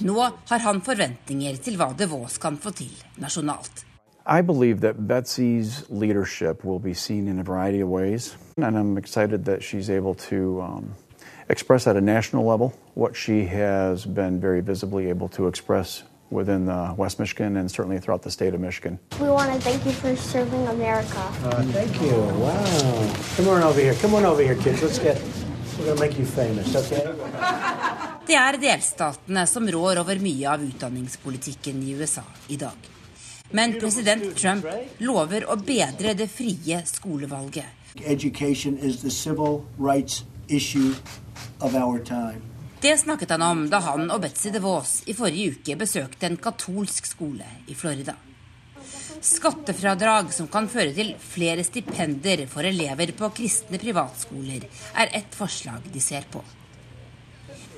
[0.00, 0.16] Nå
[0.48, 3.84] har han forventninger til hva DeVos kan få til nasjonalt.
[4.26, 8.98] I believe that Betsy's leadership will be seen in a variety of ways, and I'm
[8.98, 10.94] excited that she's able to um,
[11.48, 16.68] express at a national level what she has been very visibly able to express within
[16.68, 18.98] uh, West Michigan and certainly throughout the state of Michigan.
[19.20, 21.18] We want to thank you for serving America.
[21.18, 22.14] Uh, thank you.
[22.40, 23.14] Wow.
[23.36, 23.94] Come on over here.
[23.94, 24.82] Come on over here, kids.
[24.82, 25.20] Let's get.
[25.78, 27.06] We're gonna make you famous, okay?
[28.26, 32.86] Det er delstatene som rår over mye av utdanningspolitikken i USA i dag.
[33.50, 34.64] Men president Trump
[35.04, 37.68] lover å bedre det frie skolevalget.
[38.00, 40.94] Education is the civil rights issue
[41.60, 42.53] of our time.
[42.84, 47.06] Det snakket han om da han og Betzy DeVos i forrige uke besøkte en katolsk
[47.08, 48.12] skole i Florida.
[49.24, 54.66] Skattefradrag som kan føre til flere stipender for elever på kristne privatskoler,
[55.00, 56.42] er ett forslag de ser på.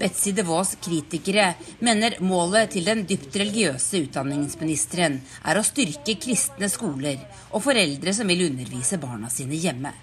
[0.01, 1.53] Betzy DeVos kritikere
[1.87, 8.27] mener målet til den dypt religiøse utdanningsministeren er å styrke kristne skoler og foreldre som
[8.35, 9.95] vil undervise barna sine hjemme.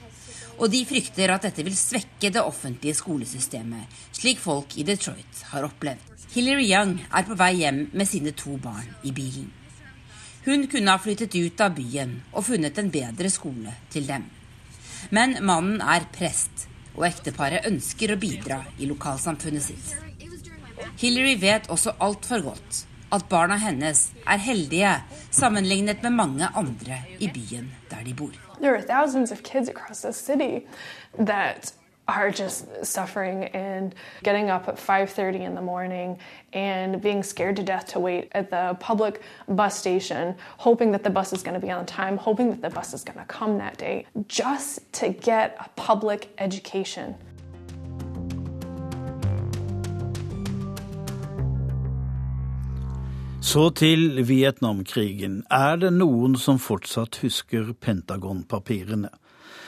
[0.62, 5.66] Og de frykter at dette vil svekke det offentlige skolesystemet, slik folk i Detroit har
[5.68, 6.12] opplevd.
[6.34, 9.52] Hillary Young er på vei hjem med sine to barn i bilen.
[10.46, 14.26] Hun kunne ha flyttet ut av byen og funnet en bedre skole til dem.
[15.14, 19.94] Men mannen er prest, og ekteparet ønsker å bidra i lokalsamfunnet sitt.
[21.02, 24.96] Hillary vet også altfor godt at barna hennes er heldige
[25.32, 28.32] sammenlignet med mange andre i byen der de bor.
[28.62, 30.66] There are thousands of kids across the city
[31.26, 31.74] that
[32.08, 36.20] are just suffering and getting up at 5:30 in the morning
[36.54, 41.10] and being scared to death to wait at the public bus station hoping that the
[41.10, 43.58] bus is going to be on time hoping that the bus is going to come
[43.58, 47.16] that day just to get a public education
[53.44, 55.42] Så til Vietnamkrigen.
[55.52, 59.10] Er det noen som fortsatt husker Pentagon-papirene?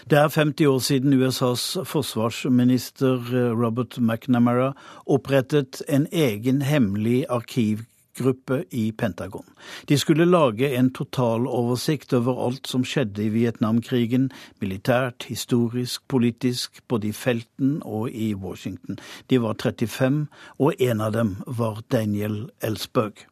[0.07, 4.69] Det er 50 år siden USAs forsvarsminister eh, Robert McNamara
[5.05, 9.43] opprettet en egen hemmelig arkivgruppe i Pentagon.
[9.91, 14.31] De skulle lage en totaloversikt over alt som skjedde i Vietnamkrigen,
[14.63, 19.03] militært, historisk, politisk, både i felten og i Washington.
[19.29, 20.27] De var 35,
[20.63, 23.27] og en av dem var Daniel Ellsberg.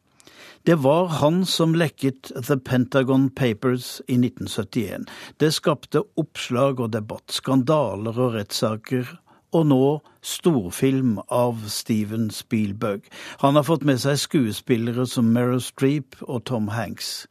[0.64, 5.10] Det var han som lekket The Pentagon Papers i 1971.
[5.36, 9.10] Det skapte oppslag og debatt, skandaler og rettssaker,
[9.54, 9.84] og nå
[10.24, 13.04] storfilm av Steven Spielberg.
[13.44, 17.26] Han har fått med seg skuespillere som Meryl Streep og Tom Hanks.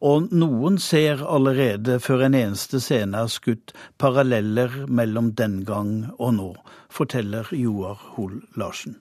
[0.00, 6.36] Og noen ser allerede, før en eneste scene er skutt, paralleller mellom den gang og
[6.38, 6.52] nå,
[6.92, 9.00] forteller Joar Hoel Larsen.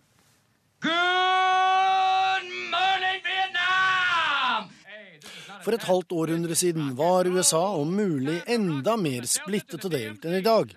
[5.65, 10.37] For et halvt århundre siden var USA om mulig enda mer splittet og delt enn
[10.37, 10.75] i dag.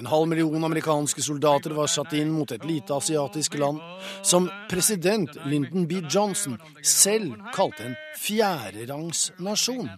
[0.00, 3.80] En halv million amerikanske soldater var satt inn mot et lite asiatisk land
[4.24, 6.00] som president Lyndon B.
[6.08, 9.90] Johnson selv kalte en fjerderangs-nasjon.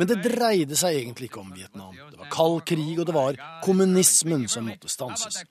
[0.00, 1.92] Men det dreide seg egentlig ikke om Vietnam.
[1.92, 5.42] Det var kald krig, og det var kommunismen som måtte stanses.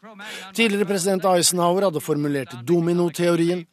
[0.57, 3.67] Tidligere president Eisenhower hadde formulert dominoteorien.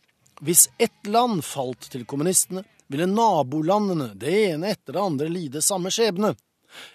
[0.44, 5.90] Hvis ett land falt til kommunistene, ville nabolandene det ene etter det andre lide samme
[5.92, 6.34] skjebne.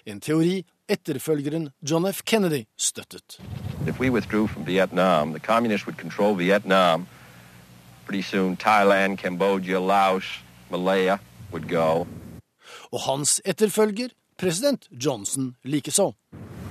[0.04, 2.22] En teori etterfølgeren John F.
[2.24, 3.38] Kennedy støttet.
[3.86, 7.06] If we withdrew from Vietnam, the communists would control Vietnam.
[8.06, 10.24] Pretty soon Thailand, Cambodia, Laos,
[10.70, 11.18] Malaya
[11.52, 12.06] would go.
[12.92, 16.12] Og hans etterfølger, president Johnson, likeså.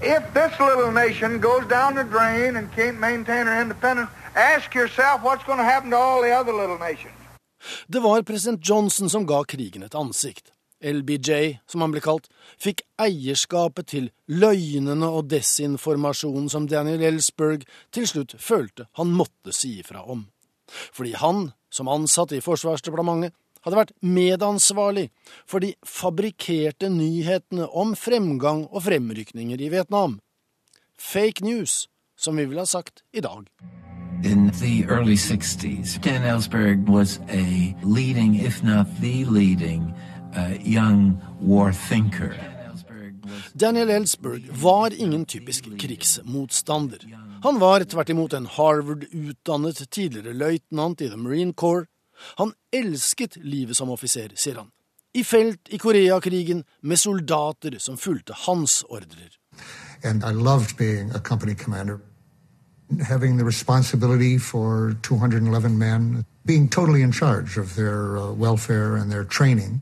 [0.01, 5.21] If this little nation goes down the drain and can't maintain her independence, ask yourself
[5.23, 7.22] what's going to happen to all the other little nations.
[7.87, 10.51] Det var president Johnson som ga krigen et ansikt.
[10.83, 12.27] LBJ, som han ble kalt,
[12.59, 17.63] fikk eierskapet til løgnene og desinformasjonen som Daniel Ellsberg
[17.95, 20.25] til slutt følte han måtte si ifra om.
[20.67, 25.07] Fordi han, som ansatt i Forsvarsdepartementet, hadde vært medansvarlig
[25.47, 30.19] for de fabrikkerte nyhetene om fremgang og fremrykninger i Vietnam.
[30.99, 31.87] Fake news,
[32.19, 33.47] som vi ville ha sagt i dag.
[34.23, 39.93] In the early 60s, Dan Ellsberg was a leading, if not the leading,
[40.33, 42.33] uh, young war thinker.
[43.53, 46.99] Daniel Ellsberg var ingen typisk krigsmotstander.
[47.43, 51.87] Han var tvert imot en Harvard-utdannet tidligere løytnant i The Marine Corps.
[52.37, 54.71] Han elsket livet som offiser, sier han.
[55.13, 59.35] I felt i Koreakrigen med soldater som fulgte hans ordrer.
[60.03, 61.99] And I loved being a company commander
[63.01, 69.11] having the responsibility for 211 men, being totally in charge of their uh, welfare and
[69.11, 69.81] their training.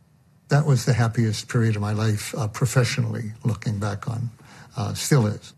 [0.50, 4.30] That was the happiest period of my life uh, professionally, looking back on.
[4.78, 5.54] Uh, still is.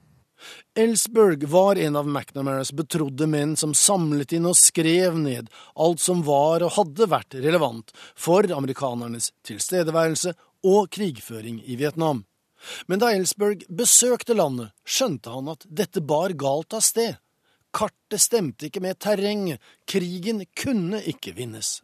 [0.76, 6.24] Ellsberg var en av McNamaras betrodde menn som samlet inn og skrev ned alt som
[6.26, 10.34] var og hadde vært relevant for amerikanernes tilstedeværelse
[10.66, 12.24] og krigføring i Vietnam.
[12.88, 17.20] Men da Ellsberg besøkte landet, skjønte han at dette bar galt av sted.
[17.74, 19.62] Kartet stemte ikke med terrenget.
[19.88, 21.82] Krigen kunne ikke vinnes.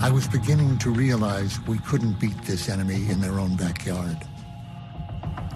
[0.00, 4.16] I was beginning to realize we couldn't beat this enemy in their own backyard.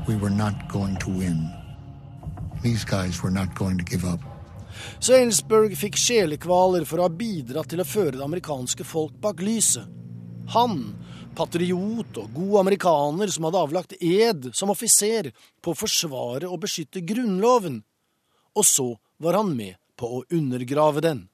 [0.08, 1.48] We were not going to win.
[2.62, 4.20] These guys were not going to give up.
[4.98, 9.42] Så Ellsberg fikk sjelekvaler for å ha bidratt til å føre det amerikanske folk bak
[9.44, 9.86] lyset.
[10.52, 10.96] Han,
[11.38, 15.30] patriot og god amerikaner som hadde avlagt ed som offiser
[15.62, 17.80] på å forsvare og beskytte Grunnloven.
[18.54, 21.28] Og så var han med på å undergrave den.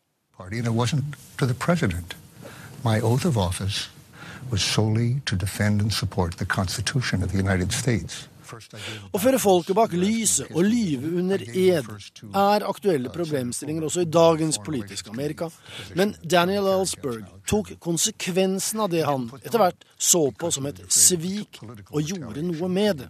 [7.84, 8.28] Was.
[8.50, 11.90] Å føre folket bak lyset og lyve under ed
[12.30, 15.50] er aktuelle problemstillinger også i dagens politiske Amerika.
[15.98, 21.60] Men Daniel Ellsberg tok konsekvensen av det han etter hvert så på som et svik,
[21.90, 23.08] og gjorde noe med det.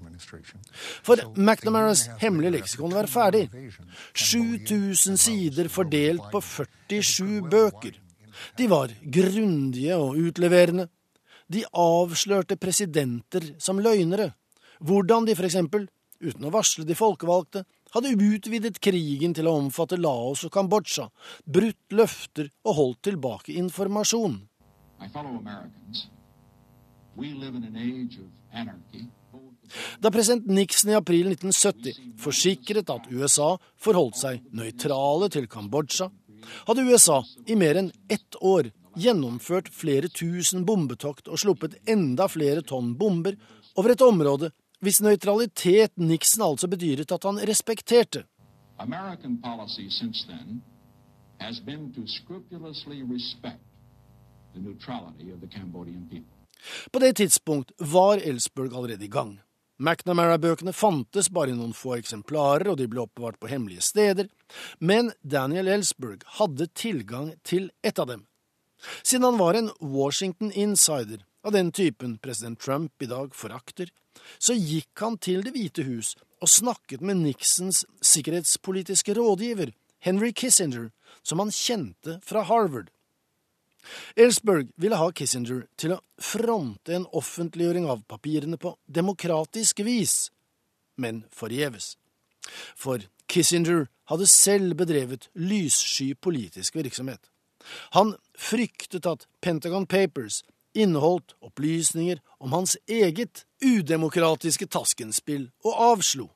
[1.06, 3.46] For McNamaras hemmelige leksikon var ferdig.
[4.14, 7.98] 7000 sider fordelt på 47 bøker.
[8.56, 10.88] De var grundige og utleverende.
[11.50, 14.30] De avslørte presidenter som løgnere.
[14.80, 15.58] Hvordan de f.eks.,
[16.20, 17.64] uten å varsle de folkevalgte,
[17.94, 21.08] hadde utvidet krigen til å omfatte Laos og Kambodsja,
[21.44, 24.38] brutt løfter og holdt tilbake informasjon.
[30.00, 36.10] Da president Nixon i april 1970 forsikret at USA forholdt seg nøytrale til Kambodsja,
[36.68, 42.64] hadde USA i mer enn ett år gjennomført flere tusen bombetokt og sluppet enda flere
[42.66, 43.36] tonn bomber
[43.78, 44.50] over et område
[44.80, 48.24] hvis nøytralitet Nixon altså bedyret at han respekterte.
[48.78, 50.62] American policy since then
[51.40, 53.60] has been to scrupulously respect
[54.54, 56.36] the neutrality of the Cambodian people.
[56.92, 59.40] På det tidspunkt var Ellsberg allerede i gang.
[59.80, 64.28] McNamara-bøkene fantes bare i noen få eksemplarer, og de ble oppbevart på hemmelige steder,
[64.78, 68.26] men Daniel Ellsberg hadde tilgang til ett av dem.
[69.02, 73.90] Siden han var en Washington insider, av den typen president Trump i dag forakter,
[74.38, 80.90] så gikk han til Det hvite hus og snakket med Nixons sikkerhetspolitiske rådgiver, Henry Kissinger,
[81.22, 82.88] som han kjente fra Harvard.
[84.16, 90.30] Ellsberg ville ha Kissinger til å fronte en offentliggjøring av papirene på demokratisk vis,
[91.00, 91.94] men forgjeves.
[92.76, 97.20] For Kissinger hadde selv bedrevet lyssky politisk virksomhet.
[97.96, 100.42] Han fryktet at Pentagon Papers
[100.74, 106.28] inneholdt opplysninger om hans eget udemokratiske Taskenspill, og avslo.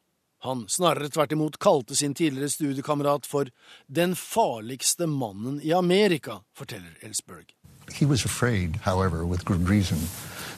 [0.44, 3.48] Han snarere tvert imot kalte sin tidligere studiekamerat for
[3.88, 7.54] den farligste mannen i Amerika, forteller Ellsberg.
[7.92, 9.98] He was afraid, however, with good reason,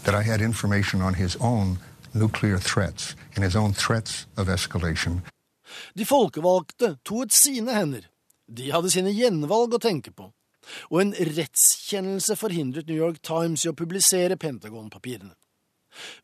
[0.05, 1.79] that I had information on his own
[2.15, 5.21] nuclear threats and his own threats of escalation.
[5.95, 8.07] De folkevalgte toet sine hender.
[8.47, 10.31] De hadde sine gjenvalg å tenke på
[10.91, 15.35] og en rettskjennelse forhindret New York Times i å publisere Pentagon-papirene.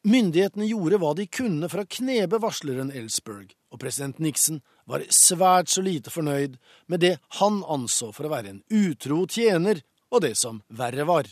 [0.05, 5.73] Myndighetene gjorde hva de kunne for å knebe varsleren Ellsberg, og president Nixon var svært
[5.73, 6.59] så lite fornøyd
[6.93, 9.81] med det han anså for å være en utro tjener,
[10.13, 11.31] og det som verre var.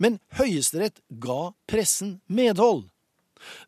[0.00, 2.88] Men Høyesterett ga pressen medhold.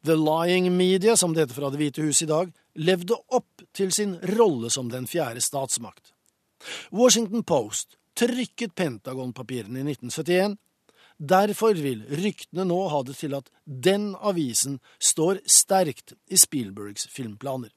[0.06, 3.92] The Lying Media, som det heter fra Det hvite hus i dag, levde opp til
[3.92, 6.12] sin rolle som den fjerde statsmakt.
[6.92, 10.58] Washington Post trykket Pentagon-papirene i 1971.
[11.20, 17.70] Derfor vil ryktene nå ha det til at den avisen står sterkt i Spielbergs filmplaner.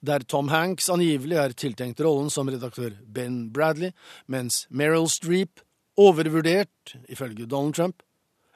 [0.00, 3.92] Der Tom Hanks angivelig er tiltenkt rollen som redaktør Ben Bradley,
[4.26, 5.60] mens Meryl Streep,
[5.98, 8.02] overvurdert, ifølge Donald Trump,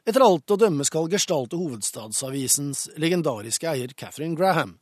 [0.08, 4.78] etter alt å dømme skal gestalte hovedstadsavisens legendariske eier Catherine Graham,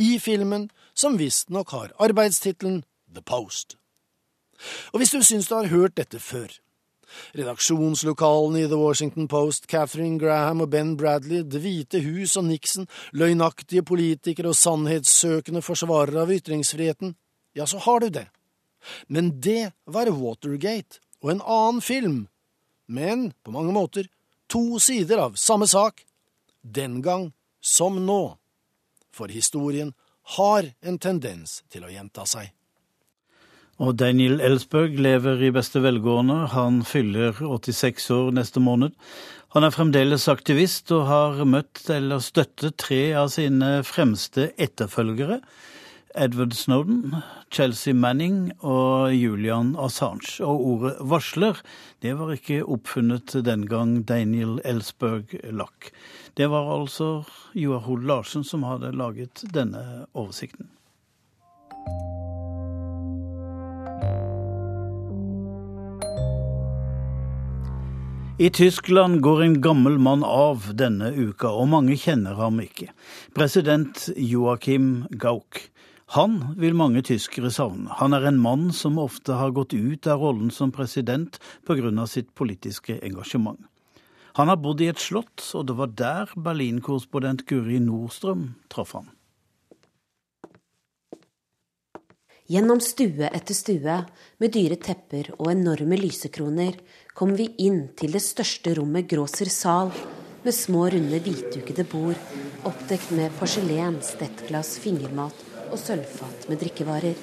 [0.00, 3.76] i filmen som visstnok har arbeidstittelen The Post.
[4.92, 6.52] Og hvis du syns du har hørt dette før,
[7.36, 12.88] redaksjonslokalene i The Washington Post, Catherine Graham og Ben Bradley, Det hvite hus og Nixon,
[13.12, 17.14] løgnaktige politikere og sannhetssøkende forsvarere av ytringsfriheten,
[17.54, 18.28] ja, så har du det.
[19.08, 22.28] Men det var Watergate og en annen film,
[22.88, 24.08] men på mange måter
[24.52, 26.02] To sider av samme sak,
[26.60, 27.30] den gang
[27.60, 28.36] som nå.
[29.12, 29.94] For historien
[30.36, 32.50] har en tendens til å gjenta seg.
[33.82, 36.52] Og Daniel Ellsberg lever i beste velgående.
[36.52, 38.92] Han fyller 86 år neste måned.
[39.56, 45.40] Han er fremdeles aktivist og har møtt eller støttet tre av sine fremste etterfølgere
[46.14, 47.16] Edward Snowden,
[47.50, 50.38] Chelsea Manning og Julian Assange.
[50.44, 51.62] Og ordet varsler
[52.02, 55.92] det var ikke oppfunnet den gang Daniel Ellsberg lakk.
[56.36, 60.68] Det var altså Joar Hoel Larsen som hadde laget denne oversikten.
[68.42, 72.88] I Tyskland går en gammel mann av denne uka, og mange kjenner ham ikke.
[73.36, 75.60] President Joachim Gauck.
[76.12, 77.88] Han vil mange tyskere savne.
[77.96, 82.06] Han er en mann som ofte har gått ut av rollen som president pga.
[82.06, 83.60] sitt politiske engasjement.
[84.36, 89.08] Han har bodd i et slott, og det var der Berlin-korrespondent Guri Nordstrøm traff ham.
[92.46, 93.96] Gjennom stue etter stue
[94.36, 96.76] med dyre tepper og enorme lysekroner
[97.14, 99.92] kom vi inn til det største rommet Gråser sal,
[100.44, 102.20] med små, runde, hvitdukede bord,
[102.68, 107.16] oppdekt med porselen, stettglass, fingermat og sølvfat med drikkevarer.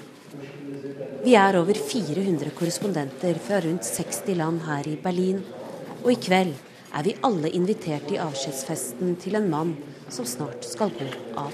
[1.24, 5.44] Vi er over 400 korrespondenter fra rundt 60 land her i Berlin,
[6.04, 6.56] og i kveld
[6.96, 9.76] er vi alle invitert i avskjedsfesten til en mann
[10.10, 11.54] som snart skal gå av.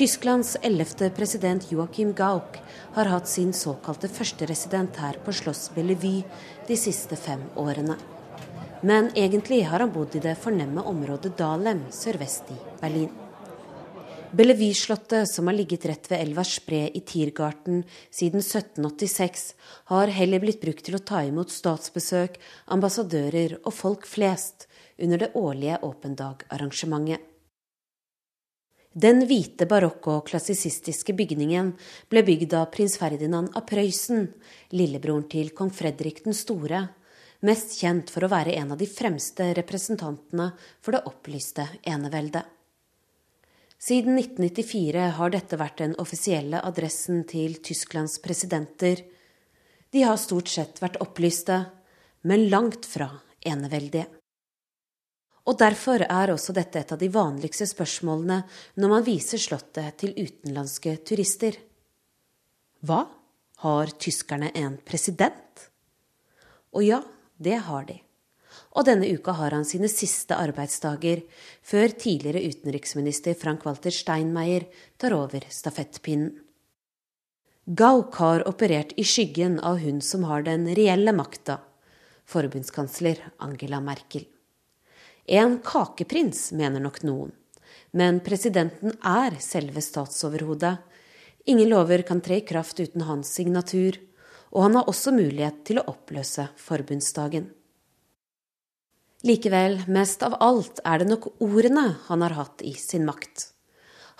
[0.00, 2.56] Tysklands ellevte president Joachim Gauck
[2.94, 6.24] har hatt sin såkalte førsteresident her på Schloss Bellevue
[6.66, 7.98] de siste fem årene.
[8.80, 13.29] Men egentlig har han bodd i det fornemme området Dahlem sørvest i Berlin.
[14.32, 17.82] Bellevue-slottet, som har ligget rett ved elva spre i Tiergarten
[18.14, 19.54] siden 1786,
[19.90, 22.36] har heller blitt brukt til å ta imot statsbesøk,
[22.70, 24.68] ambassadører og folk flest
[25.02, 27.26] under det årlige åpen dag-arrangementet.
[28.90, 31.72] Den hvite barokke og klassisistiske bygningen
[32.10, 34.28] ble bygd av prins Ferdinand av Prøysen,
[34.74, 36.84] lillebroren til kong Fredrik den store,
[37.46, 40.52] mest kjent for å være en av de fremste representantene
[40.82, 42.59] for det opplyste eneveldet.
[43.80, 49.00] Siden 1994 har dette vært den offisielle adressen til Tysklands presidenter.
[49.88, 51.62] De har stort sett vært opplyste,
[52.28, 53.08] men langt fra
[53.40, 54.04] eneveldige.
[55.48, 58.42] Og derfor er også dette et av de vanligste spørsmålene
[58.76, 61.56] når man viser Slottet til utenlandske turister.
[62.84, 63.06] Hva?
[63.64, 65.66] Har tyskerne en president?
[66.76, 67.00] Og ja,
[67.40, 67.96] det har de.
[68.70, 71.24] Og denne uka har han sine siste arbeidsdager,
[71.62, 74.68] før tidligere utenriksminister Frank-Walter Steinmeier
[75.00, 76.36] tar over stafettpinnen.
[77.66, 81.58] Gauck har operert i skyggen av hun som har den reelle makta,
[82.30, 84.24] forbundskansler Angela Merkel.
[85.26, 87.34] En kakeprins, mener nok noen.
[87.94, 90.76] Men presidenten er selve statsoverhodet.
[91.46, 93.98] Ingen lover kan tre i kraft uten hans signatur,
[94.50, 97.50] og han har også mulighet til å oppløse forbundsdagen.
[99.20, 103.50] Likevel, mest av alt er det nok ordene han har hatt i sin makt.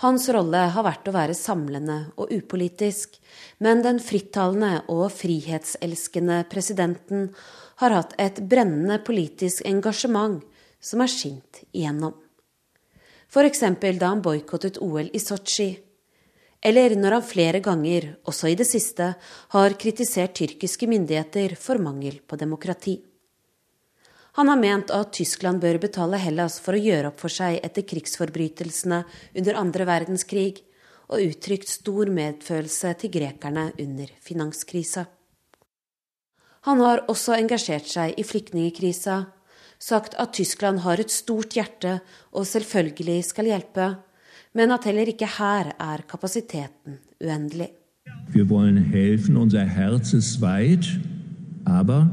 [0.02, 3.16] Hans rolle har vært å være samlende og upolitisk,
[3.64, 7.30] men den frittalende og frihetselskende presidenten
[7.80, 10.44] har hatt et brennende politisk engasjement
[10.80, 12.12] som er skint igjennom.
[13.30, 13.64] F.eks.
[13.96, 15.70] da han boikottet OL i Sotsji,
[16.60, 19.14] eller når han flere ganger, også i det siste,
[19.56, 22.98] har kritisert tyrkiske myndigheter for mangel på demokrati.
[24.38, 27.86] Han har ment at Tyskland bør betale Hellas for å gjøre opp for seg etter
[27.86, 29.02] krigsforbrytelsene
[29.36, 30.62] under andre verdenskrig,
[31.10, 35.08] og uttrykt stor medfølelse til grekerne under finanskrisa.
[36.68, 39.24] Han har også engasjert seg i flyktningkrisa
[39.80, 41.98] sagt at Tyskland har et stort hjerte
[42.36, 43.88] og selvfølgelig skal hjelpe,
[44.54, 47.70] men at heller ikke her er kapasiteten uendelig.
[48.30, 50.86] Vi wollen helfen, unser Herz ist weit,
[51.66, 52.06] aber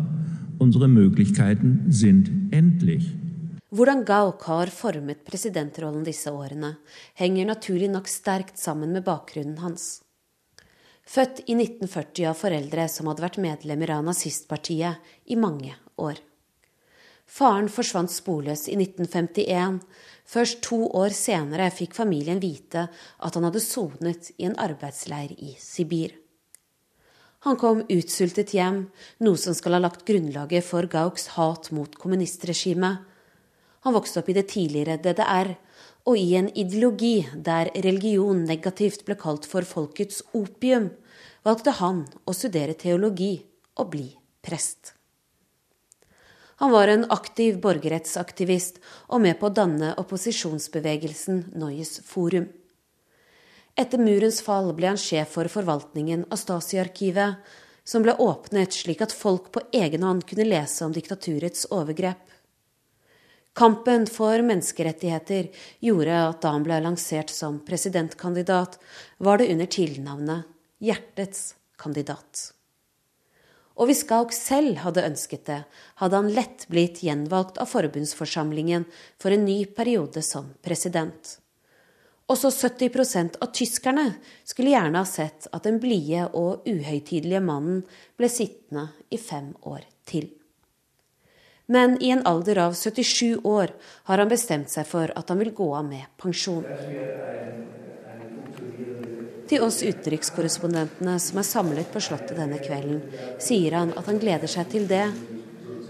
[0.59, 3.13] unsere Möglichkeiten sind endlich.
[3.69, 6.77] Hvordan Gauk har formet presidentrollen disse årene,
[7.19, 10.01] henger naturlig nok sterkt sammen med bakgrunnen hans.
[11.07, 16.19] Født i 1940 av foreldre som hadde vært medlemmer av nazistpartiet i mange år.
[17.27, 19.81] Faren forsvant sporløs i 1951.
[20.27, 25.55] Først to år senere fikk familien vite at han hadde sonet i en arbeidsleir i
[25.59, 26.15] Sibir.
[27.47, 28.81] Han kom utsultet hjem,
[29.23, 33.05] noe som skal ha lagt grunnlaget for Gauks hat mot kommunistregimet.
[33.87, 35.53] Han vokste opp i det tidligere DDR,
[36.11, 40.89] og i en ideologi der religion negativt ble kalt for folkets opium,
[41.47, 43.37] valgte han å studere teologi
[43.79, 44.09] og bli
[44.43, 44.91] prest.
[46.59, 52.51] Han var en aktiv borgerrettsaktivist og med på å danne opposisjonsbevegelsen Neues Forum.
[53.78, 57.36] Etter murens fall ble han sjef for forvaltningen av Stasi-arkivet,
[57.86, 62.23] som ble åpnet slik at folk på egen hånd kunne lese om diktaturets overgrep.
[63.57, 65.47] Kampen for menneskerettigheter
[65.82, 68.75] gjorde at da han ble lansert som presidentkandidat,
[69.17, 70.49] var det under tilnavnet
[70.82, 72.51] Hjertets kandidat.
[73.78, 75.63] Og hvis Gauck selv hadde ønsket det,
[76.01, 78.86] hadde han lett blitt gjenvalgt av forbundsforsamlingen
[79.21, 81.38] for en ny periode som president.
[82.28, 84.09] Også 70% av tyskerne
[84.43, 87.86] skulle gjerne ha sett at den blide og uhøytidelige mannen
[88.19, 90.28] ble sittende i fem år til.
[91.71, 93.71] Men i en alder av 77 år
[94.07, 96.67] har han bestemt seg for at han vil gå av med pensjon.
[99.47, 102.99] Til oss utenrikskorrespondentene som er samlet på Slottet denne kvelden,
[103.39, 105.05] sier han at han gleder seg til det,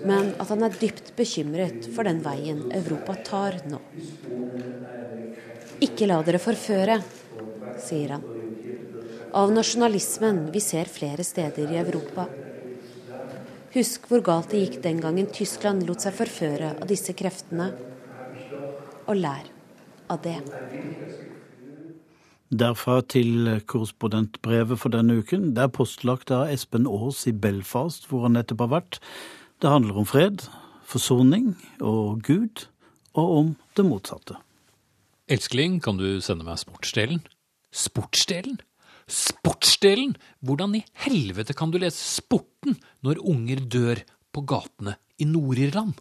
[0.06, 3.82] men at han er dypt bekymret for den veien Europa tar nå.
[5.84, 6.98] Ikke la dere forføre,
[7.84, 8.24] sier han.
[9.38, 12.26] Av nasjonalismen vi ser flere steder i Europa.
[13.76, 17.70] Husk hvor galt det gikk den gangen Tyskland lot seg forføre av disse kreftene,
[19.08, 19.52] og lær
[20.10, 20.40] av det.
[22.48, 25.52] Derfra til korrespondentbrevet for denne uken.
[25.54, 29.00] Det er postlagt av Espen Aas i Belfast, hvor han nettopp har vært.
[29.62, 30.48] Det handler om fred,
[30.88, 31.54] forsoning
[31.84, 32.66] og Gud,
[33.20, 34.40] og om det motsatte.
[35.28, 37.18] Elskling, kan du sende meg sportsdelen?
[37.76, 38.62] Sportsdelen?
[39.12, 40.14] Sportsdelen?
[40.40, 46.00] Hvordan i helvete kan du lese Sporten når unger dør på gatene i Nord-Irland?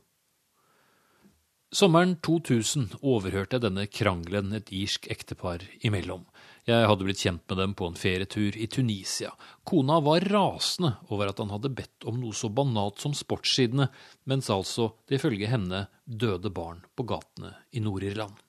[1.74, 6.22] Sommeren 2000 overhørte jeg denne krangelen et irsk ektepar imellom.
[6.70, 9.34] Jeg hadde blitt kjent med dem på en ferietur i Tunisia.
[9.66, 13.90] Kona var rasende over at han hadde bedt om noe så banalt som sportssidene,
[14.30, 18.45] mens altså det ifølge henne døde barn på gatene i Nord-Irland.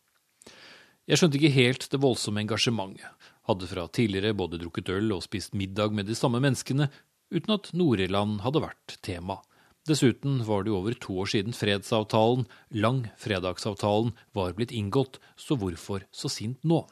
[1.08, 5.53] Jeg skjønte ikke helt det voldsomme engasjementet, hadde fra tidligere både drukket øl og spist
[5.55, 6.89] middag med de samme menneskene,
[7.32, 9.39] uten at Nord-Irland hadde vært tema.
[9.88, 12.43] Dessuten var det jo over to år siden fredsavtalen,
[12.76, 16.84] langfredagsavtalen, var blitt inngått, så hvorfor så sint nå?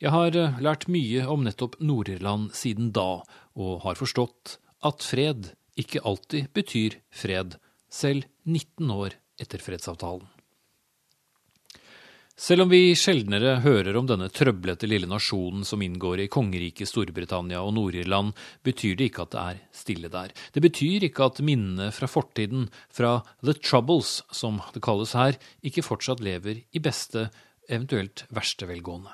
[0.00, 3.20] Jeg har eh, lært mye om nettopp Nord-Irland siden da,
[3.52, 7.58] og har forstått at fred ikke alltid betyr fred,
[7.92, 10.24] selv 19 år etter fredsavtalen.
[12.36, 17.60] Selv om vi sjeldnere hører om denne trøblete lille nasjonen som inngår i kongeriket Storbritannia
[17.60, 18.32] og Nord-Irland,
[18.64, 20.32] betyr det ikke at det er stille der.
[20.54, 25.84] Det betyr ikke at minnene fra fortiden, fra the troubles som det kalles her, ikke
[25.84, 27.28] fortsatt lever i beste,
[27.68, 29.12] eventuelt verste velgående.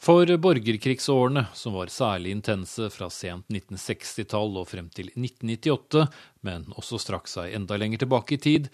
[0.00, 6.06] For borgerkrigsårene, som var særlig intense fra sent 1960-tall og frem til 1998,
[6.44, 8.70] men også strakk seg enda lenger tilbake i tid,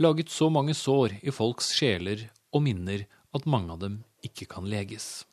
[0.00, 2.26] laget så mange sår i folks sjeler
[2.56, 5.26] og minner at mange av dem ikke kan leges.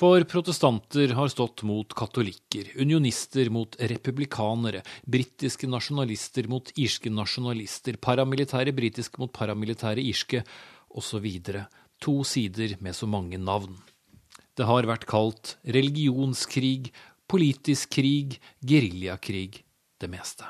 [0.00, 8.72] For protestanter har stått mot katolikker, unionister mot republikanere, britiske nasjonalister mot irske nasjonalister, paramilitære
[8.72, 10.40] britiske mot paramilitære irske,
[10.96, 11.26] osv.
[12.00, 13.76] To sider med så mange navn.
[14.56, 16.94] Det har vært kalt religionskrig,
[17.30, 19.62] politisk krig, geriljakrig,
[20.00, 20.48] det meste.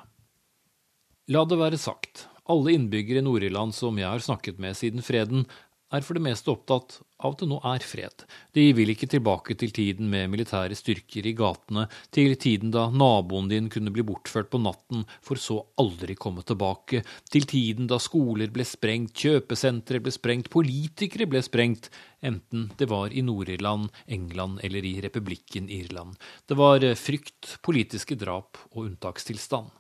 [1.31, 5.45] La det være sagt, alle innbyggere i Nord-Irland som jeg har snakket med siden freden,
[5.91, 8.25] er for det meste opptatt av at det nå er fred.
[8.57, 13.51] De vil ikke tilbake til tiden med militære styrker i gatene, til tiden da naboen
[13.51, 18.53] din kunne bli bortført på natten for så aldri komme tilbake, til tiden da skoler
[18.55, 21.91] ble sprengt, kjøpesentre ble sprengt, politikere ble sprengt,
[22.23, 26.17] enten det var i Nord-Irland, England eller i republikken Irland.
[26.47, 29.71] Det var frykt, politiske drap og unntakstilstand.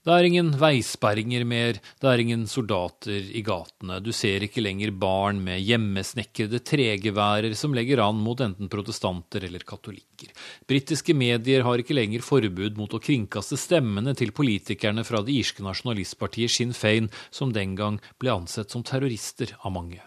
[0.00, 4.94] Det er ingen veisperringer mer, det er ingen soldater i gatene, du ser ikke lenger
[4.96, 10.32] barn med hjemmesnekrede tregeværer som legger an mot enten protestanter eller katolikker.
[10.64, 15.68] Britiske medier har ikke lenger forbud mot å kringkaste stemmene til politikerne fra det irske
[15.68, 20.00] nasjonalistpartiet Sinn Fein, som den gang ble ansett som terrorister av mange.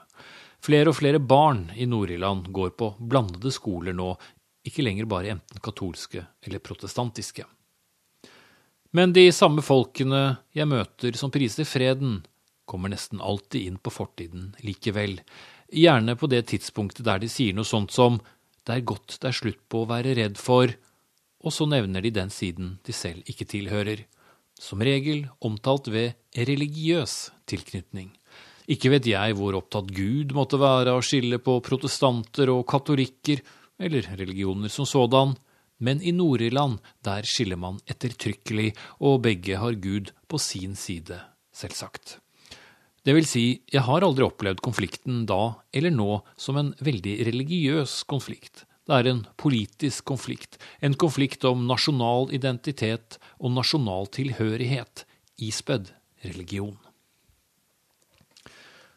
[0.65, 4.15] Flere og flere barn i Nord-Irland går på blandede skoler nå,
[4.65, 7.45] ikke lenger bare enten katolske eller protestantiske.
[8.93, 12.21] Men de samme folkene jeg møter som priser freden,
[12.69, 15.17] kommer nesten alltid inn på fortiden likevel,
[15.73, 18.21] gjerne på det tidspunktet der de sier noe sånt som
[18.63, 20.71] det er godt det er slutt på å være redd for,
[21.43, 24.05] og så nevner de den siden de selv ikke tilhører,
[24.55, 28.13] som regel omtalt ved religiøs tilknytning.
[28.71, 33.41] Ikke vet jeg hvor opptatt Gud måtte være av å skille på protestanter og katolikker,
[33.83, 35.33] eller religioner som sådan,
[35.79, 41.19] men i Nord-Irland, der skiller man ettertrykkelig, og begge har Gud på sin side,
[41.53, 42.19] selvsagt.
[43.03, 47.97] Det vil si, jeg har aldri opplevd konflikten da eller nå som en veldig religiøs
[48.07, 48.63] konflikt.
[48.87, 55.05] Det er en politisk konflikt, en konflikt om nasjonal identitet og nasjonal tilhørighet,
[55.39, 55.91] ispedd
[56.23, 56.77] religion.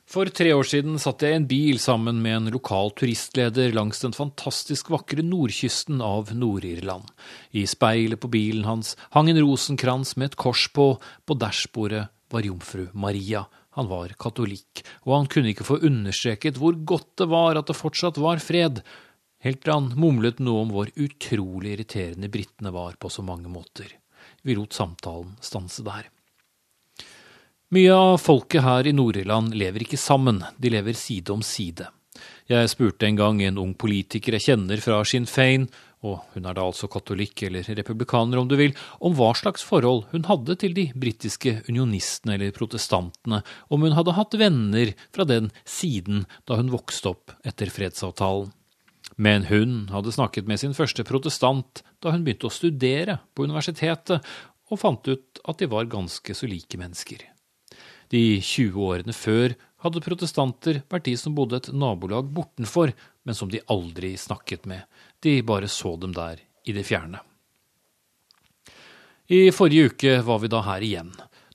[0.07, 3.99] For tre år siden satt jeg i en bil sammen med en lokal turistleder langs
[4.05, 7.09] den fantastisk vakre nordkysten av Nord-Irland.
[7.51, 10.93] I speilet på bilen hans hang en rosenkrans med et kors på,
[11.27, 13.47] på dashbordet var jomfru Maria,
[13.77, 17.77] Han var katolikk, og han kunne ikke få understreket hvor godt det var at det
[17.77, 18.81] fortsatt var fred,
[19.45, 23.91] helt til han mumlet noe om hvor utrolig irriterende britene var på så mange måter.
[24.41, 26.09] Vi lot samtalen stanse der.
[27.75, 31.89] Mye av folket her i Nord-Irland lever ikke sammen, de lever side om side.
[32.47, 35.65] Jeg spurte en gang en ung politiker jeg kjenner fra Sinn Fein,
[36.07, 38.71] og hun er da altså katolikk eller republikaner om du vil,
[39.03, 44.15] om hva slags forhold hun hadde til de britiske unionistene eller protestantene, om hun hadde
[44.15, 48.53] hatt venner fra den siden da hun vokste opp etter fredsavtalen.
[49.19, 54.23] Men hun hadde snakket med sin første protestant da hun begynte å studere på universitetet,
[54.71, 57.33] og fant ut at de var ganske så like mennesker.
[58.13, 62.93] De 20 årene før hadde protestanter vært de som bodde et nabolag bortenfor,
[63.27, 64.85] men som de aldri snakket med,
[65.23, 67.23] de bare så dem der i det fjerne.
[69.27, 71.11] I forrige uke var vi da her igjen,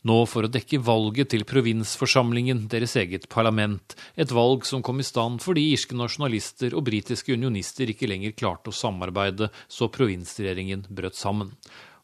[0.08, 5.06] nå for å dekke valget til provinsforsamlingen, deres eget parlament, et valg som kom i
[5.08, 11.20] stand fordi irske nasjonalister og britiske unionister ikke lenger klarte å samarbeide, så provinsregjeringen brøt
[11.20, 11.54] sammen.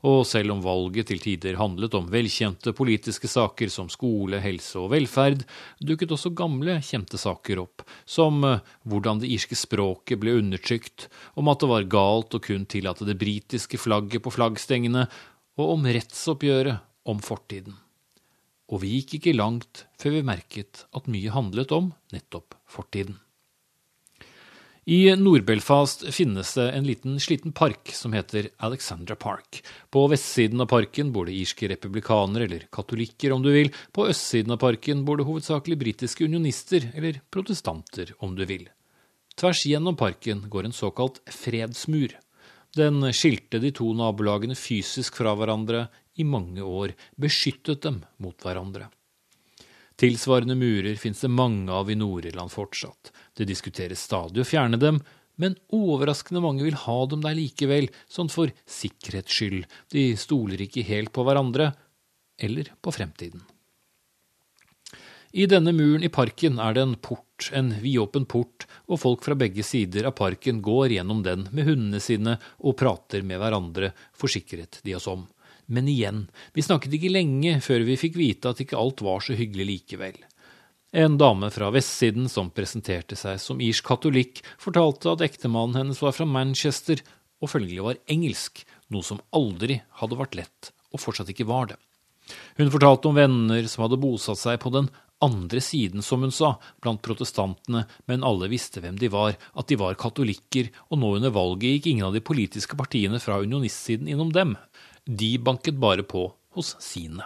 [0.06, 4.92] Og selv om valget til tider handlet om velkjente politiske saker som skole, helse og
[4.94, 5.42] velferd,
[5.82, 11.50] dukket også gamle, kjente saker opp, som eh, hvordan det irske språket ble undertrykt, om
[11.50, 15.08] at det var galt å kun tillate det britiske flagget på flaggstengene,
[15.58, 17.78] og om rettsoppgjøret om fortiden.
[18.68, 23.18] Og vi gikk ikke langt før vi merket at mye handlet om nettopp fortiden.
[24.90, 29.60] I Nord-Belfast finnes det en liten sliten park som heter Alexandra Park.
[29.92, 33.74] På vestsiden av parken bor det irske republikanere, eller katolikker om du vil.
[33.92, 38.64] På østsiden av parken bor det hovedsakelig britiske unionister, eller protestanter om du vil.
[39.36, 42.16] Tvers gjennom parken går en såkalt fredsmur.
[42.80, 48.88] Den skilte de to nabolagene fysisk fra hverandre i mange år, beskyttet dem mot hverandre.
[49.98, 53.10] Tilsvarende murer finnes det mange av i Nord-Irland fortsatt.
[53.34, 55.00] Det diskuteres stadig å fjerne dem,
[55.42, 59.66] men overraskende mange vil ha dem der likevel, sånn for sikkerhets skyld.
[59.94, 61.72] De stoler ikke helt på hverandre,
[62.38, 63.42] eller på fremtiden.
[65.38, 69.36] I denne muren i parken er det en port, en vidåpen port, og folk fra
[69.38, 74.80] begge sider av parken går gjennom den med hundene sine og prater med hverandre, forsikret
[74.86, 75.26] de oss om.
[75.68, 79.36] Men igjen, vi snakket ikke lenge før vi fikk vite at ikke alt var så
[79.36, 80.20] hyggelig likevel.
[80.96, 86.16] En dame fra vestsiden som presenterte seg som irsk katolikk, fortalte at ektemannen hennes var
[86.16, 87.04] fra Manchester
[87.44, 88.64] og følgelig var engelsk,
[88.96, 91.78] noe som aldri hadde vært lett, og fortsatt ikke var det.
[92.58, 94.88] Hun fortalte om venner som hadde bosatt seg på den
[95.24, 99.78] andre siden, som hun sa, blant protestantene, men alle visste hvem de var, at de
[99.80, 104.32] var katolikker, og nå under valget gikk ingen av de politiske partiene fra unionistsiden innom
[104.36, 104.56] dem,
[105.08, 107.26] de banket bare på hos sine.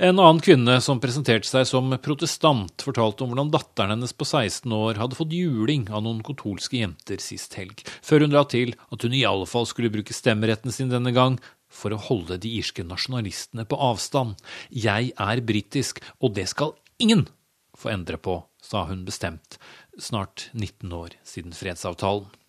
[0.00, 4.72] En annen kvinne som presenterte seg som protestant, fortalte om hvordan datteren hennes på 16
[4.72, 9.04] år hadde fått juling av noen katolske jenter sist helg, før hun la til at
[9.04, 11.36] hun i alle fall skulle bruke stemmeretten sin denne gang
[11.68, 14.40] for å holde de irske nasjonalistene på avstand.
[14.72, 17.26] Jeg er britisk, og det skal ingen
[17.76, 19.60] få endre på, sa hun bestemt,
[20.00, 22.39] snart 19 år siden fredsavtalen.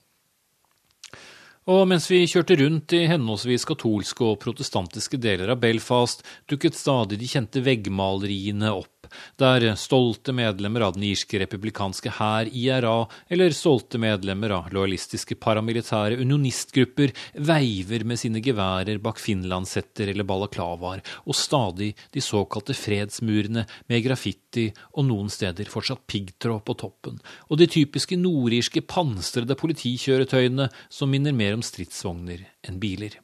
[1.69, 7.19] Og mens vi kjørte rundt i henholdsvis katolske og protestantiske deler av Belfast, dukket stadig
[7.21, 9.00] de kjente veggmaleriene opp
[9.41, 16.19] der stolte medlemmer av den irske republikanske hær, IRA, eller stolte medlemmer av lojalistiske paramilitære
[16.21, 17.13] unionistgrupper
[17.51, 24.69] veiver med sine geværer bak finlandshetter eller balaklavaer, og stadig de såkalte fredsmurene med graffiti
[24.95, 31.35] og noen steder fortsatt piggtråd på toppen, og de typiske nordirske pansrede politikjøretøyene som minner
[31.35, 33.19] mer om stridsvogner enn biler.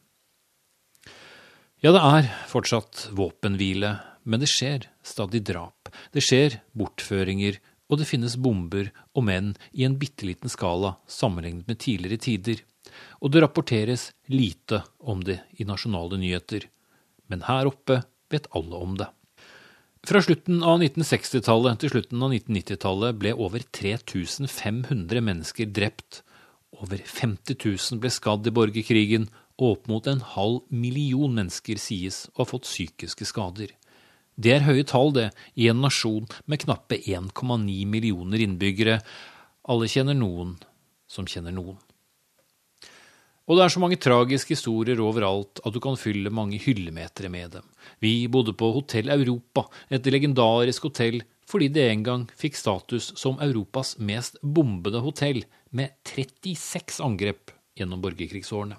[1.86, 3.92] Ja, det er fortsatt våpenhvile,
[4.26, 5.77] men det skjer stadig drap.
[6.14, 11.70] Det skjer bortføringer, og det finnes bomber og menn i en bitte liten skala sammenlignet
[11.70, 12.64] med tidligere tider.
[13.22, 16.68] Og det rapporteres lite om det i nasjonale nyheter.
[17.28, 19.08] Men her oppe vet alle om det.
[20.08, 26.22] Fra slutten av 1960-tallet til slutten av 1990-tallet ble over 3500 mennesker drept.
[26.78, 29.28] Over 50 000 ble skadd i borgerkrigen,
[29.58, 33.74] og opp mot en halv million mennesker sies å ha fått psykiske skader.
[34.38, 39.00] Det er høye tall, det, i en nasjon med knappe 1,9 millioner innbyggere.
[39.66, 40.54] Alle kjenner noen
[41.10, 41.80] som kjenner noen.
[43.48, 47.56] Og det er så mange tragiske historier overalt at du kan fylle mange hyllemetere med
[47.56, 47.68] dem.
[48.04, 53.40] Vi bodde på Hotell Europa, et legendarisk hotell fordi det en gang fikk status som
[53.40, 58.76] Europas mest bombede hotell, med 36 angrep gjennom borgerkrigsårene.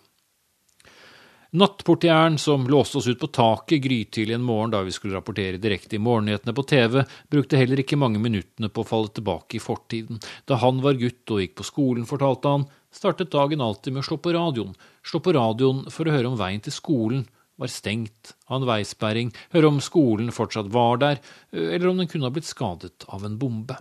[1.50, 5.96] Nattportieren som låste oss ut på taket grytidlig en morgen da vi skulle rapportere direkte
[5.96, 10.20] i morgennyhetene på TV, brukte heller ikke mange minuttene på å falle tilbake i fortiden.
[10.44, 14.08] Da han var gutt og gikk på skolen, fortalte han, startet dagen alltid med å
[14.10, 14.74] slå på radioen.
[15.00, 17.24] Slå på radioen for å høre om veien til skolen
[17.56, 21.22] var stengt av en veisperring, høre om skolen fortsatt var der,
[21.56, 23.80] eller om den kunne ha blitt skadet av en bombe.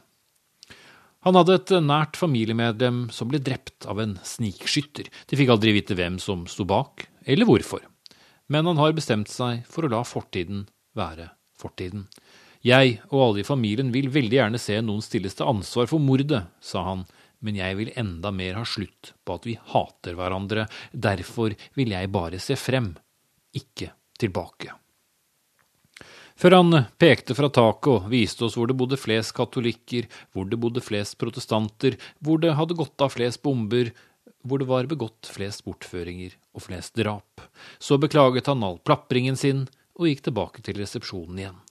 [1.28, 5.12] Han hadde et nært familiemedlem som ble drept av en snikskytter.
[5.28, 7.84] De fikk aldri vite hvem som sto bak, eller hvorfor.
[8.48, 10.66] Men han har bestemt seg for å la fortiden
[10.98, 12.08] være fortiden.
[12.66, 16.46] Jeg og alle i familien vil veldig gjerne se noen stilles til ansvar for mordet,
[16.64, 17.06] sa han,
[17.44, 22.12] men jeg vil enda mer ha slutt på at vi hater hverandre, derfor vil jeg
[22.14, 22.96] bare se frem,
[23.54, 24.74] ikke tilbake.
[26.38, 30.60] Før han pekte fra taket og viste oss hvor det bodde flest katolikker, hvor det
[30.62, 33.90] bodde flest protestanter, hvor det hadde gått av flest bomber,
[34.48, 37.44] hvor det var begått flest bortføringer og flest drap.
[37.80, 39.66] Så beklaget han all plapringen sin
[39.98, 41.64] og gikk tilbake til resepsjonen igjen.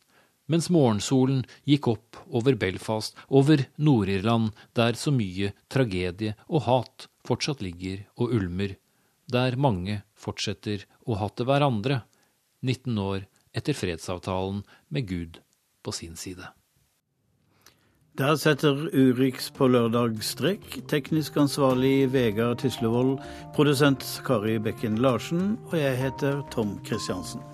[0.47, 7.65] Mens morgensolen gikk opp over Belfast, over Nord-Irland, der så mye tragedie og hat fortsatt
[7.67, 8.77] ligger og ulmer,
[9.27, 12.05] der mange fortsetter å hate hverandre,
[12.63, 15.41] 19 år etter fredsavtalen med Gud
[15.83, 16.47] på sin side.
[18.17, 20.63] Der setter Urix på lørdag strek.
[20.89, 23.19] Teknisk ansvarlig Vegard Tislevold,
[23.53, 27.45] produsent Kari Bekken Larsen, og jeg heter Tom Christiansen.